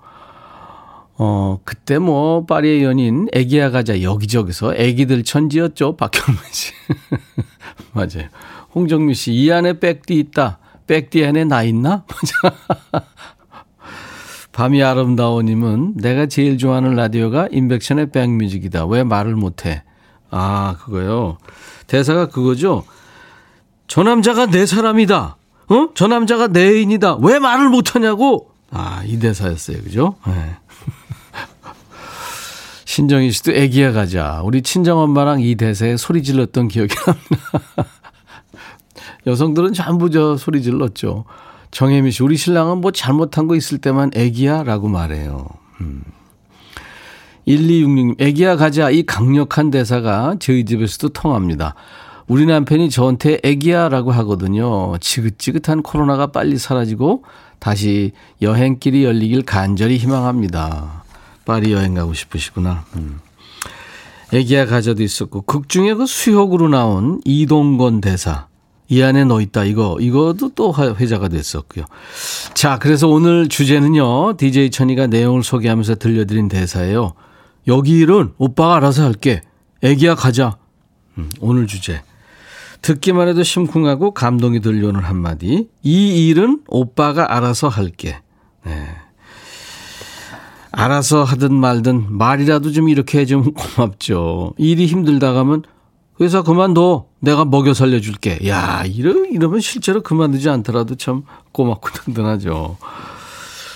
[1.18, 5.96] 어, 그때 뭐 파리의 연인 애기야 가자 여기저기서 애기들 천지였죠.
[5.96, 6.72] 박현민 씨.
[7.92, 8.30] 맞아요.
[8.74, 10.58] 홍정미 씨, 이 안에 백띠 있다.
[10.86, 12.06] 백띠 안에 나 있나?
[14.52, 18.86] 밤이 아름다워님은 내가 제일 좋아하는 라디오가 인백션의 백뮤직이다.
[18.86, 19.82] 왜 말을 못해?
[20.30, 21.38] 아, 그거요.
[21.86, 22.84] 대사가 그거죠.
[23.86, 25.36] 저 남자가 내 사람이다.
[25.68, 25.88] 어?
[25.94, 27.16] 저 남자가 내 애인이다.
[27.16, 28.50] 왜 말을 못하냐고?
[28.70, 29.82] 아, 이 대사였어요.
[29.82, 30.16] 그죠?
[30.26, 30.56] 네.
[32.84, 34.42] 신정희 씨도 애기야 가자.
[34.44, 37.86] 우리 친정엄마랑 이 대사에 소리 질렀던 기억이 납니다.
[39.26, 41.24] 여성들은 전부 저 소리 질렀죠.
[41.72, 45.48] 정혜미 씨, 우리 신랑은 뭐 잘못한 거 있을 때만 애기야 라고 말해요.
[45.80, 46.02] 음.
[47.48, 48.90] 1266님, 애기야 가자.
[48.90, 51.74] 이 강력한 대사가 저희 집에서도 통합니다.
[52.28, 54.96] 우리 남편이 저한테 애기야 라고 하거든요.
[55.00, 57.24] 지긋지긋한 코로나가 빨리 사라지고
[57.58, 61.04] 다시 여행길이 열리길 간절히 희망합니다.
[61.44, 62.84] 파리 여행 가고 싶으시구나.
[62.96, 63.18] 음.
[64.32, 68.46] 애기야 가자도 있었고, 극 중에 그 수혁으로 나온 이동건 대사.
[68.92, 69.64] 이 안에 너 있다.
[69.64, 71.86] 이거, 이거도 또 회자가 됐었고요.
[72.52, 74.36] 자, 그래서 오늘 주제는요.
[74.36, 77.14] DJ 천이가 내용을 소개하면서 들려드린 대사예요.
[77.68, 79.40] 여기 일은 오빠가 알아서 할게.
[79.82, 80.58] 애기야 가자.
[81.16, 82.02] 음, 오늘 주제.
[82.82, 85.70] 듣기만 해도 심쿵하고 감동이 들려오는 한마디.
[85.82, 88.18] 이 일은 오빠가 알아서 할게.
[88.66, 88.88] 네.
[90.70, 94.52] 알아서 하든 말든 말이라도 좀 이렇게 해주면 고맙죠.
[94.58, 95.62] 일이 힘들다 가면
[96.22, 97.06] 회사 그만둬.
[97.20, 98.46] 내가 먹여 살려줄게.
[98.48, 102.76] 야, 이러, 이러면 실제로 그만두지 않더라도 참 고맙고 든든하죠.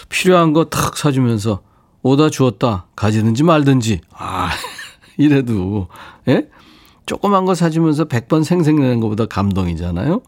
[0.08, 1.60] 필요한 거 탁 사주면서
[2.02, 2.86] 오다 주었다.
[2.96, 4.00] 가지든지 말든지.
[4.12, 4.50] 아,
[5.18, 5.88] 이래도,
[6.28, 6.48] 예?
[7.06, 10.22] 조그만 거 사주면서 100번 생생내는 것보다 감동이잖아요.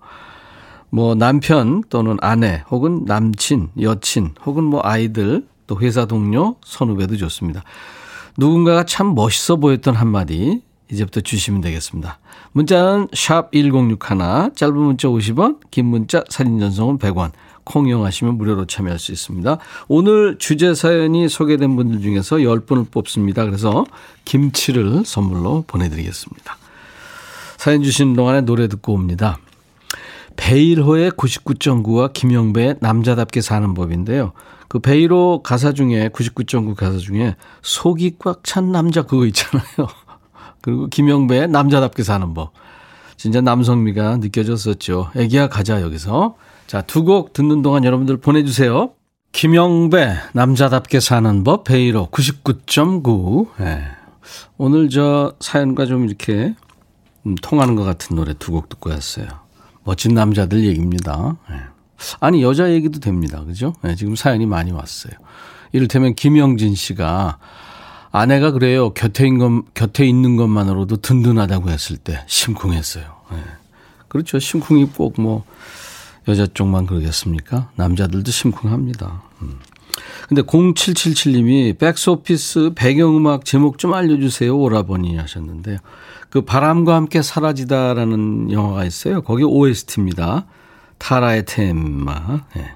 [0.90, 7.62] 뭐 남편 또는 아내 혹은 남친, 여친 혹은 뭐 아이들 또 회사 동료, 선후배도 좋습니다.
[8.38, 12.18] 누군가가 참 멋있어 보였던 한마디 이제부터 주시면 되겠습니다.
[12.52, 17.32] 문자는 샵 1061, 짧은 문자 50원, 긴 문자 사진 전송은 100원,
[17.64, 19.58] 콩 이용하시면 무료로 참여할 수 있습니다.
[19.88, 23.44] 오늘 주제 사연이 소개된 분들 중에서 10분을 뽑습니다.
[23.44, 23.84] 그래서
[24.24, 26.56] 김치를 선물로 보내드리겠습니다.
[27.58, 29.38] 사연 주신 동안에 노래 듣고 옵니다.
[30.36, 34.32] 베일호의 99.9와 김영배의 남자답게 사는 법인데요.
[34.68, 39.88] 그 베일호 가사 중에 99.9 가사 중에 속이 꽉 찬 남자 그거 있잖아요.
[40.68, 42.52] 그리고 김영배의 남자답게 사는 법.
[43.16, 45.12] 진짜 남성미가 느껴졌었죠.
[45.16, 46.34] 애기야 가자 여기서.
[46.66, 48.90] 자, 두 곡 듣는 동안 여러분들 보내주세요.
[49.32, 53.46] 김영배 남자답게 사는 법 베이로 99.9.
[53.60, 53.82] 네.
[54.58, 56.54] 오늘 저 사연과 좀 이렇게
[57.24, 59.26] 음, 통하는 것 같은 노래 두 곡 듣고 왔어요.
[59.84, 61.38] 멋진 남자들 얘기입니다.
[61.48, 61.56] 네.
[62.20, 63.42] 아니 여자 얘기도 됩니다.
[63.42, 63.72] 그죠?
[63.80, 65.14] 네, 지금 사연이 많이 왔어요.
[65.72, 67.38] 이를테면 김영진 씨가
[68.10, 68.90] 아내가 그래요.
[68.90, 73.04] 곁에 있는, 것, 곁에 있는 것만으로도 든든하다고 했을 때 심쿵했어요.
[73.32, 73.38] 네.
[74.08, 74.38] 그렇죠.
[74.38, 75.44] 심쿵이 꼭 뭐
[76.28, 77.70] 여자 쪽만 그러겠습니까?
[77.76, 79.22] 남자들도 심쿵합니다.
[79.42, 79.58] 음.
[80.28, 84.56] 근데 0777님이 백스오피스 배경음악 제목 좀 알려주세요.
[84.56, 85.78] 오라버니 하셨는데요.
[86.28, 89.22] 그 바람과 함께 사라지다라는 영화가 있어요.
[89.22, 90.44] 거기 OST입니다.
[90.98, 92.42] 타라의 테마.
[92.54, 92.72] 네.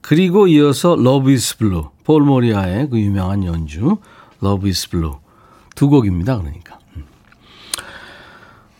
[0.00, 1.90] 그리고 이어서 Love is Blue.
[2.04, 3.98] 폴 모리아의 그 유명한 연주
[4.40, 5.18] Love is Blue.
[5.74, 6.38] 두 곡입니다.
[6.38, 6.78] 그러니까.
[6.96, 7.04] 음.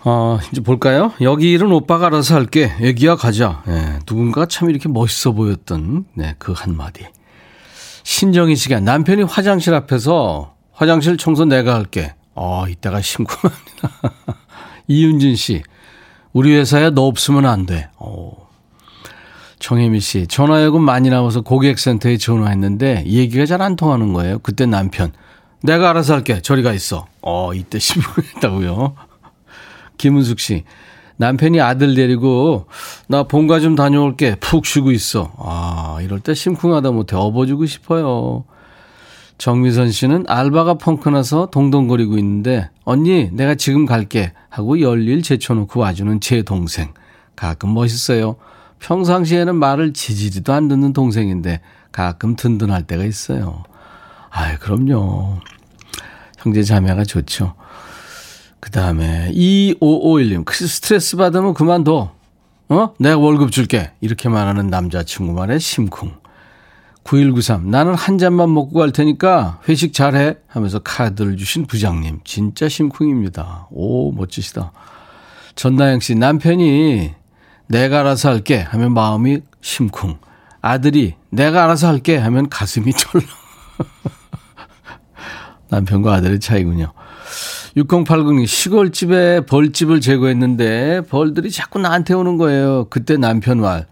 [0.04, 1.12] 어, 이제 볼까요?
[1.20, 2.72] 여기 일은 오빠가 알아서 할게.
[2.80, 3.62] 애기야 가자.
[3.66, 7.04] 네, 누군가 참 이렇게 멋있어 보였던 네, 그 한마디.
[8.04, 12.14] 신정희 씨가 남편이 화장실 앞에서 화장실 청소 내가 할게.
[12.34, 13.90] 어, 이때가 심쿵합니다.
[14.88, 15.62] 이윤진 씨,
[16.32, 17.88] 우리 회사에 너 없으면 안 돼.
[17.96, 18.46] 어.
[19.59, 24.38] 정혜미 씨, 전화요금 많이 나와서 고객센터에 전화했는데 얘기가 잘 안 통하는 거예요.
[24.40, 25.12] 그때 남편,
[25.66, 26.40] 내가 알아서 할게.
[26.40, 27.06] 저리 가 있어.
[27.20, 28.94] 어, 이때 심쿵했다고요.
[29.98, 30.64] 김은숙 씨,
[31.16, 32.66] 남편이 아들 데리고
[33.08, 34.36] 나 본가 좀 다녀올게.
[34.36, 35.32] 푹 쉬고 있어.
[35.38, 38.44] 아, 이럴 때 심쿵하다 못해 업어주고 싶어요.
[39.38, 46.42] 정미선 씨는 알바가 펑크나서 동동거리고 있는데 언니 내가 지금 갈게 하고 열일 제쳐놓고 와주는 제
[46.42, 46.94] 동생.
[47.34, 48.36] 가끔 멋있어요.
[48.78, 51.60] 평상시에는 말을 지지리도 안 듣는 동생인데
[51.92, 53.64] 가끔 든든할 때가 있어요.
[54.30, 55.40] 아이 그럼요.
[56.47, 57.55] 형제 자매가 좋죠.
[58.61, 62.12] 그 다음에 2551님 스트레스 받으면 그만둬.
[62.68, 62.94] 어?
[63.01, 63.90] 내가 월급 줄게.
[64.01, 66.12] 이렇게 말하는 남자친구 말에 심쿵.
[67.03, 73.68] 9193 나는 한 잔만 먹고 갈 테니까 회식 잘해 하면서 카드를 주신 부장님 진짜 심쿵입니다.
[73.70, 74.72] 오 멋지시다.
[75.57, 77.12] 전나영 씨 남편이
[77.68, 80.18] 내가 알아서 할게 하면 마음이 심쿵.
[80.61, 83.26] 아들이 내가 알아서 할게 하면 가슴이 철렁.
[85.68, 86.92] 남편과 아들의 차이군요.
[87.76, 92.86] 6080님 시골집에 벌집을 제거했는데 벌들이 자꾸 나한테 오는 거예요.
[92.88, 93.86] 그때 남편 말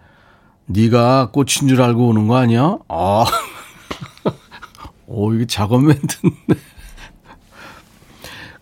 [0.66, 2.78] 네가 꽃인 줄 알고 오는 거 아니야?
[2.88, 3.24] 아,
[5.06, 6.54] 오 이게 작업 멘트인데.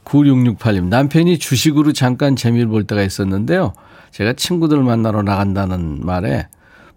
[0.05, 3.73] 9668님 남편이 주식으로 잠깐 재미를 볼 때가 있었는데요.
[4.11, 6.49] 제가 친구들 만나러 나간다는 말에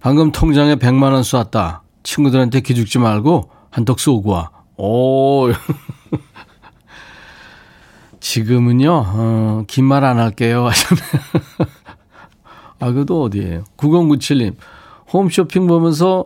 [0.01, 1.83] 방금 통장에 100만 원 쏘았다.
[2.03, 4.49] 친구들한테 기죽지 말고 한턱 쏘고 와.
[4.77, 5.49] 오.
[8.19, 10.67] 지금은요, 어, 긴 말 안 할게요.
[10.67, 11.07] 하셨네요.
[12.79, 13.63] 아, 그래도 어디에요?
[13.77, 14.55] 9097님,
[15.13, 16.25] 홈쇼핑 보면서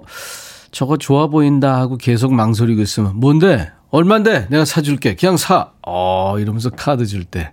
[0.72, 3.72] 저거 좋아 보인다 하고 계속 망설이고 있으면, 뭔데?
[3.92, 4.48] 얼만데?
[4.50, 5.16] 내가 사줄게.
[5.16, 5.72] 그냥 사.
[5.86, 7.52] 어, 이러면서 카드 줄 때.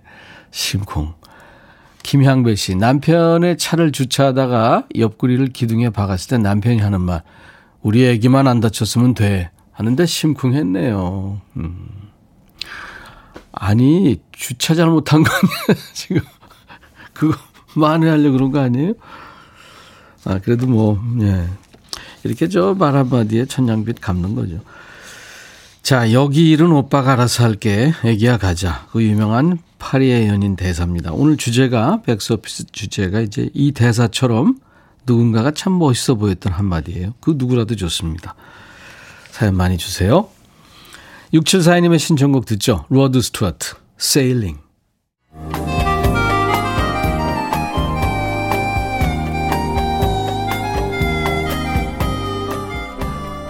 [0.51, 1.13] 심쿵.
[2.03, 7.21] 김향배 씨, 남편의 차를 주차하다가 옆구리를 기둥에 박았을 때 남편이 하는 말,
[7.81, 9.51] 우리 애기만 안 다쳤으면 돼.
[9.77, 11.39] 하는데 심쿵했네요.
[11.57, 11.87] 음.
[13.51, 16.21] 아니, 주차 잘못한 거 아니야, 지금.
[17.13, 17.37] 그거
[17.75, 18.93] 만회하려고 그런 거 아니에요?
[20.25, 21.47] 아, 그래도 뭐, 예.
[22.23, 24.59] 이렇게 저 말 한마디에 천냥빛 갚는 거죠.
[25.83, 27.93] 자, 여기 일은 오빠가 알아서 할게.
[28.03, 28.87] 애기야 가자.
[28.91, 31.11] 그 유명한 파리의 연인 대사입니다.
[31.13, 34.57] 오늘 주제가, 백스오피스 주제가 이제 이 대사처럼
[35.05, 37.13] 누군가가 참 멋있어 보였던 한마디예요.
[37.21, 38.33] 그 누구라도 좋습니다.
[39.37, 40.29] 사연 많이 주세요.
[41.31, 42.85] 6742님의 신청곡 듣죠.
[42.89, 44.59] 로드 스튜어트, Sailing.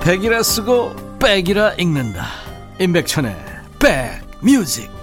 [0.04, 2.26] 백이라 쓰고 백이라 읽는다.
[2.82, 3.34] 임백천의
[3.80, 4.97] 백뮤직.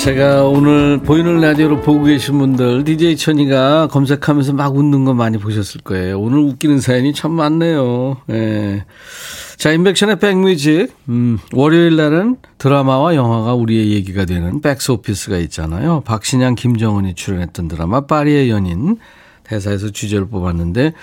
[0.00, 5.82] 제가 오늘 보이는 라디오로 보고 계신 분들 DJ 천이가 검색하면서 막 웃는 거 많이 보셨을
[5.82, 6.18] 거예요.
[6.18, 8.16] 오늘 웃기는 사연이 참 많네요.
[8.30, 8.86] 예.
[9.58, 10.90] 자, 인백션의 백뮤직.
[11.10, 16.00] 음, 월요일 날은 드라마와 영화가 우리의 얘기가 되는 백스오피스가 있잖아요.
[16.06, 18.96] 박신양, 김정은이 출연했던 드라마 파리의 연인.
[19.44, 20.94] 대사에서 주제를 뽑았는데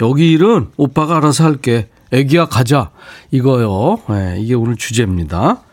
[0.00, 1.88] 여기 일은 오빠가 알아서 할게.
[2.10, 2.90] 애기야 가자.
[3.30, 3.98] 이거요.
[4.08, 5.65] 네, 이게 오늘 주제입니다.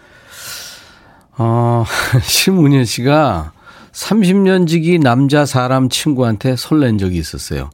[1.38, 1.86] 어,
[2.22, 3.54] 심은혜 씨가
[3.92, 7.70] 30년 지기 남자 사람 친구한테 설렌 적이 있었어요.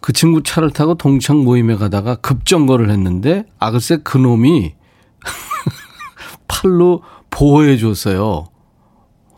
[0.00, 4.74] 그 친구 차를 타고 동창 모임에 가다가 급정거를 했는데 아 글쎄 그놈이
[6.48, 8.46] 팔로 보호해 줬어요.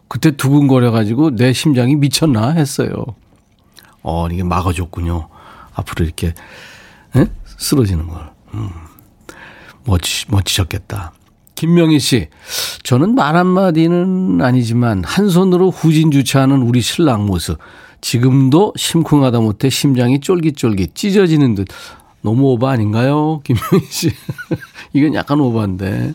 [0.09, 2.93] 그때 두근거려 가지고 내 심장이 미쳤나 했어요.
[4.03, 5.29] 어, 이게 막아줬군요.
[5.75, 6.35] 앞으로 이렇게
[7.17, 7.27] 에?
[7.59, 8.31] 쓰러지는 걸.
[8.55, 8.71] 음.
[9.85, 11.13] 멋지 멋지셨겠다.
[11.65, 12.29] 김명희 씨,
[12.83, 17.57] 저는 말 한마디는 아니지만 한 손으로 후진 주차하는 우리 신랑 모습.
[18.03, 21.69] 지금도 심쿵하다 못해 심장이 쫄깃쫄깃 찢어지는 듯.
[22.21, 23.41] 너무 오버 아닌가요?
[23.45, 24.11] 김명희 씨.
[24.93, 26.13] 이건 약간 오버인데.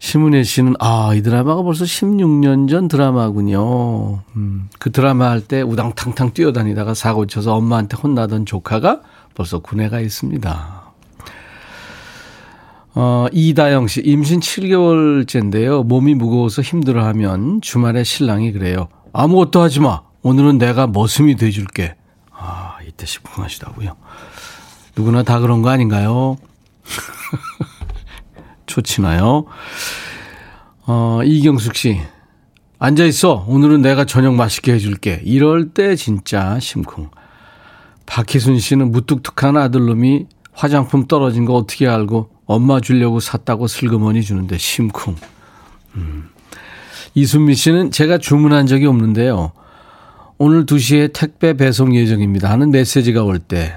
[0.00, 4.22] 심은혜 씨는, 아, 이 드라마가 벌써 16년 전 드라마군요.
[4.34, 9.02] 음, 그 드라마 할 때 우당탕탕 뛰어다니다가 사고 쳐서 엄마한테 혼나던 조카가
[9.34, 10.79] 벌써 군에 가 있습니다.
[12.94, 15.84] 어, 이다영 씨, 임신 7개월째인데요.
[15.84, 18.88] 몸이 무거워서 힘들어 하면 주말에 신랑이 그래요.
[19.12, 20.02] 아무것도 하지 마.
[20.22, 21.94] 오늘은 내가 머슴이 돼줄게.
[22.32, 23.96] 아, 이때 심쿵하시다고요.
[24.96, 26.36] 누구나 다 그런 거 아닌가요?
[28.66, 29.46] 좋지나요?
[30.86, 32.00] 어, 이경숙 씨.
[32.78, 33.44] 앉아있어.
[33.46, 35.20] 오늘은 내가 저녁 맛있게 해줄게.
[35.24, 37.10] 이럴 때 진짜 심쿵.
[38.06, 45.14] 박희순 씨는 무뚝뚝한 아들놈이 화장품 떨어진 거 어떻게 알고 엄마 주려고 샀다고 슬그머니 주는데 심쿵.
[45.94, 46.30] 음.
[47.14, 49.52] 이순미 씨는 제가 주문한 적이 없는데요.
[50.36, 53.72] 오늘 2시에 택배 배송 예정입니다 하는 메시지가 올 때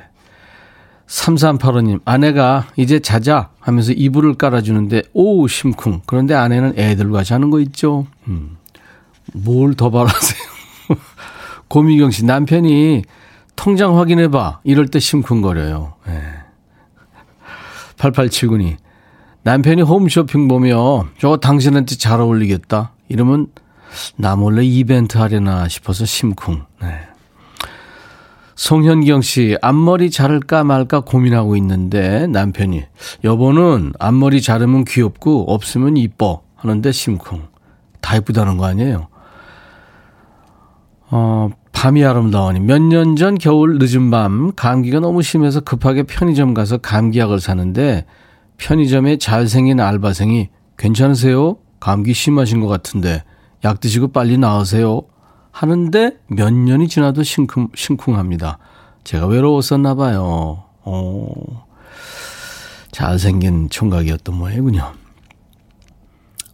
[1.07, 8.07] 3385님 아내가 이제 자자 하면서 이불을 깔아주는데 오 심쿵 그런데 아내는 애들과 자는 거 있죠
[8.27, 8.57] 음.
[9.33, 10.41] 뭘 더 바라세요
[11.67, 13.03] 고미경 씨 남편이
[13.57, 16.21] 통장 확인해봐 이럴 때 심쿵거려요 네.
[18.03, 18.77] 8879님
[19.43, 23.47] 남편이 홈쇼핑 보며 저거 당신한테 잘 어울리겠다 이러면
[24.15, 26.63] 나 몰래 이벤트 하려나 싶어서 심쿵.
[26.81, 26.99] 네.
[28.55, 32.83] 송현경 씨, 앞머리 자를까 말까 고민하고 있는데 남편이
[33.23, 37.47] 여보는 앞머리 자르면 귀엽고 없으면 이뻐 하는데 심쿵.
[38.01, 39.07] 다 이쁘다는 거 아니에요?
[41.09, 41.49] 어,
[41.83, 47.41] 밤이 아름다우니 몇 년 전 겨울 늦은 밤 감기가 너무 심해서 급하게 편의점 가서 감기약을
[47.41, 48.05] 사는데
[48.55, 51.57] 편의점에 잘생긴 알바생이 괜찮으세요?
[51.81, 53.25] 감기 심하신 것 같은데
[53.65, 55.01] 약 드시고 빨리 나으세요.
[55.51, 58.59] 하는데 몇 년이 지나도 심쿵, 심쿵합니다.
[59.03, 60.63] 제가 외로웠었나 봐요.
[60.85, 61.65] 어,
[62.93, 64.93] 잘생긴 총각이었던 모양이군요.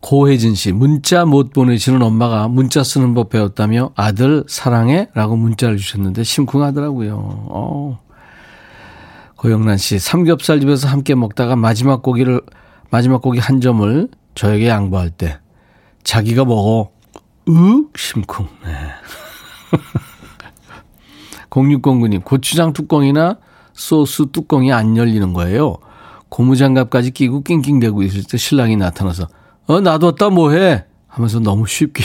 [0.01, 5.09] 고혜진 씨, 문자 못 보내시는 엄마가 문자 쓰는 법 배웠다며 아들 사랑해?
[5.13, 7.17] 라고 문자를 주셨는데 심쿵하더라고요.
[7.49, 7.99] 어.
[9.35, 12.41] 고영란 씨, 삼겹살 집에서 함께 먹다가 마지막 고기를,
[12.89, 15.39] 마지막 고기 한 점을 저에게 양보할 때
[16.03, 16.91] 자기가 먹어.
[17.49, 17.51] 으
[17.95, 18.47] 심쿵.
[18.65, 18.71] 네.
[21.49, 23.37] 0609님, 고추장 뚜껑이나
[23.73, 25.77] 소스 뚜껑이 안 열리는 거예요.
[26.29, 29.27] 고무장갑까지 끼고 낑낑대고 있을 때 신랑이 나타나서,
[29.69, 30.83] 어, 놔뒀다 뭐해?
[31.07, 32.03] 하면서 너무 쉽게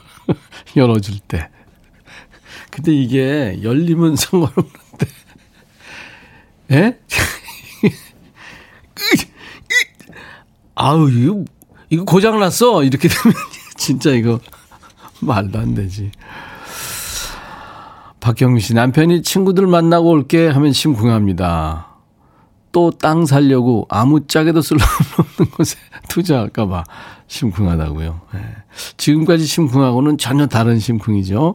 [0.76, 1.50] 열어줄 때.
[2.70, 5.06] 근데 이게 열리면 상관없는데,
[6.72, 6.98] 에?
[10.74, 11.44] 아우, 이거,
[11.90, 12.82] 이거 고장났어!
[12.82, 13.36] 이렇게 되면
[13.76, 14.40] 진짜 이거
[15.20, 16.10] 말도 안 되지.
[18.20, 21.95] 박경민 씨, 남편이 친구들 만나고 올게 하면 심쿵합니다.
[22.76, 25.78] 또 땅 살려고 아무짝에도 쓸모없는 곳에
[26.10, 26.84] 투자할까봐
[27.26, 28.20] 심쿵하다고요.
[28.34, 28.40] 네.
[28.98, 31.54] 지금까지 심쿵하고는 전혀 다른 심쿵이죠.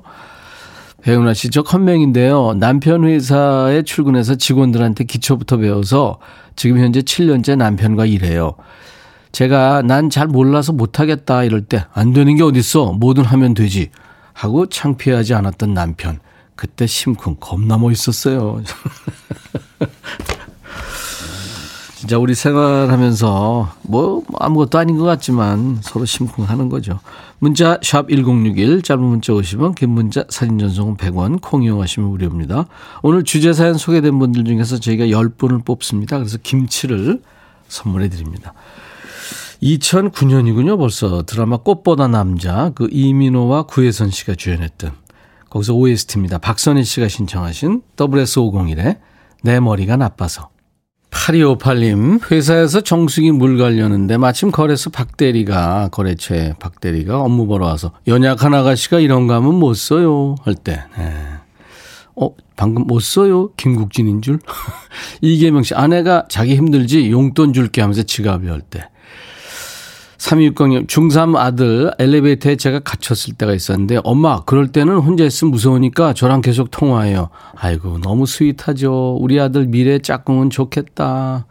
[1.04, 2.56] 배우나 씨, 저 컨명인데요.
[2.56, 6.18] 남편 회사에 출근해서 직원들한테 기초부터 배워서
[6.56, 8.56] 지금 현재 7년째 남편과 일해요.
[9.32, 13.92] 제가 난 잘 몰라서 못하겠다 이럴 때 안 되는 게 어딨어 뭐든 하면 되지
[14.34, 16.20] 하고 창피하지 않았던 남편
[16.56, 18.62] 그때 심쿵 겁나 멋있었어요
[22.02, 27.00] 진짜 우리 생활하면서 뭐 아무것도 아닌 것 같지만 서로 심쿵하는 거죠
[27.38, 32.66] 문자 샵1061 짧은 문자 50원 긴 문자 사진 전송은 100원 콩 이용하시면 무료입니다
[33.04, 37.22] 오늘 주제 사연 소개된 분들 중에서 저희가 10분을 뽑습니다 그래서 김치를
[37.68, 38.56] 선물해 드립니다
[39.62, 41.22] 2009년이군요, 벌써.
[41.22, 44.92] 드라마 꽃보다 남자, 그 이민호와 구혜선 씨가 주연했던.
[45.52, 46.40] 거기서 OST입니다.
[46.40, 48.98] 박선희 씨가 신청하신 WS501의
[49.44, 50.50] 내 머리가 나빠서.
[51.12, 59.00] 8258님, 회사에서 정수기 물 가려는데 마침 거래소 박대리가, 거래처에 박대리가 업무 보러 와서 연약한 아가씨가
[59.00, 60.36] 이런 거 하면 못 써요.
[60.42, 61.14] 할 때, 네.
[62.16, 63.52] 어, 방금 못 써요?
[63.58, 64.40] 김국진인 줄?
[65.22, 68.88] 이계명 씨, 아내가 자기 힘들지 용돈 줄게 하면서 지갑이 할 때.
[70.22, 76.42] 3260님, 중3 아들 엘리베이터에 제가 갇혔을 때가 있었는데, 엄마, 그럴 때는 혼자 있으면 무서우니까 저랑
[76.42, 77.30] 계속 통화해요.
[77.56, 79.18] 아이고, 너무 스윗하죠.
[79.20, 81.48] 우리 아들 미래 짝꿍은 좋겠다.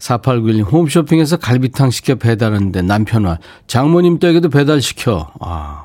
[0.00, 3.38] 4891님, 홈쇼핑에서 갈비탕 시켜 배달하는데 남편 와,
[3.68, 5.30] 장모님 댁에도 배달시켜.
[5.40, 5.84] 아.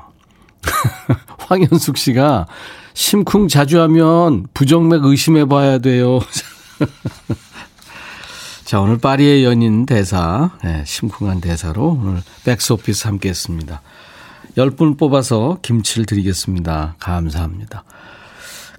[1.38, 2.46] 황현숙 씨가
[2.92, 6.18] 심쿵 자주 하면 부정맥 의심해 봐야 돼요.
[8.70, 13.82] 자, 오늘 파리의 연인 대사, 네, 심쿵한 대사로 오늘 백스오피스 함께 했습니다.
[14.56, 16.94] 10분 뽑아서 김치를 드리겠습니다.
[17.00, 17.82] 감사합니다.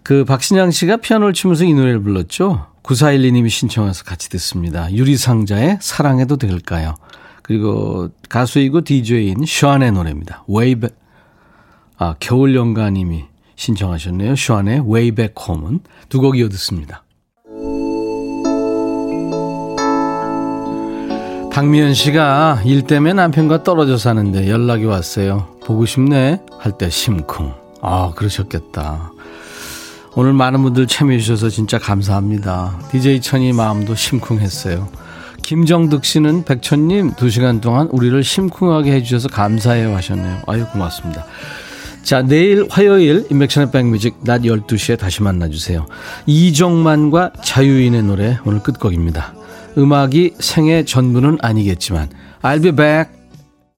[0.01, 2.67] 그 박신양 씨가 피아노를 치면서 이 노래를 불렀죠.
[2.83, 4.89] 9412님이 신청해서 같이 듣습니다.
[4.93, 6.95] 유리상자의 사랑해도 될까요?
[7.41, 10.45] 그리고 가수이고 DJ인 숀의 노래입니다.
[10.47, 10.97] Way Back,
[11.97, 13.25] 아, 겨울연가님이
[13.57, 14.37] 신청하셨네요.
[14.37, 14.83] 숀의
[15.15, 17.03] Back Home은 두 곡 이어 듣습니다.
[21.51, 25.47] 박미연 씨가 일 때문에 남편과 떨어져 사는데 연락이 왔어요.
[25.65, 26.39] 보고 싶네?
[26.57, 27.53] 할 때 심쿵.
[27.81, 29.11] 아, 그러셨겠다.
[30.15, 32.79] 오늘 많은 분들 참여해 주셔서 진짜 감사합니다.
[32.91, 34.87] DJ 천이 마음도 심쿵했어요.
[35.43, 40.43] 김정득 씨는 백천님 두 시간 동안 우리를 심쿵하게 해주셔서 감사해요 하셨네요.
[40.47, 41.25] 아유 고맙습니다.
[42.03, 45.85] 자 내일 화요일 인백션의 백뮤직 낮 12시에 다시 만나주세요.
[46.27, 49.33] 이정만과 자유인의 노래 오늘 끝곡입니다.
[49.77, 52.09] 음악이 생애 전부는 아니겠지만
[52.41, 53.20] I'll be back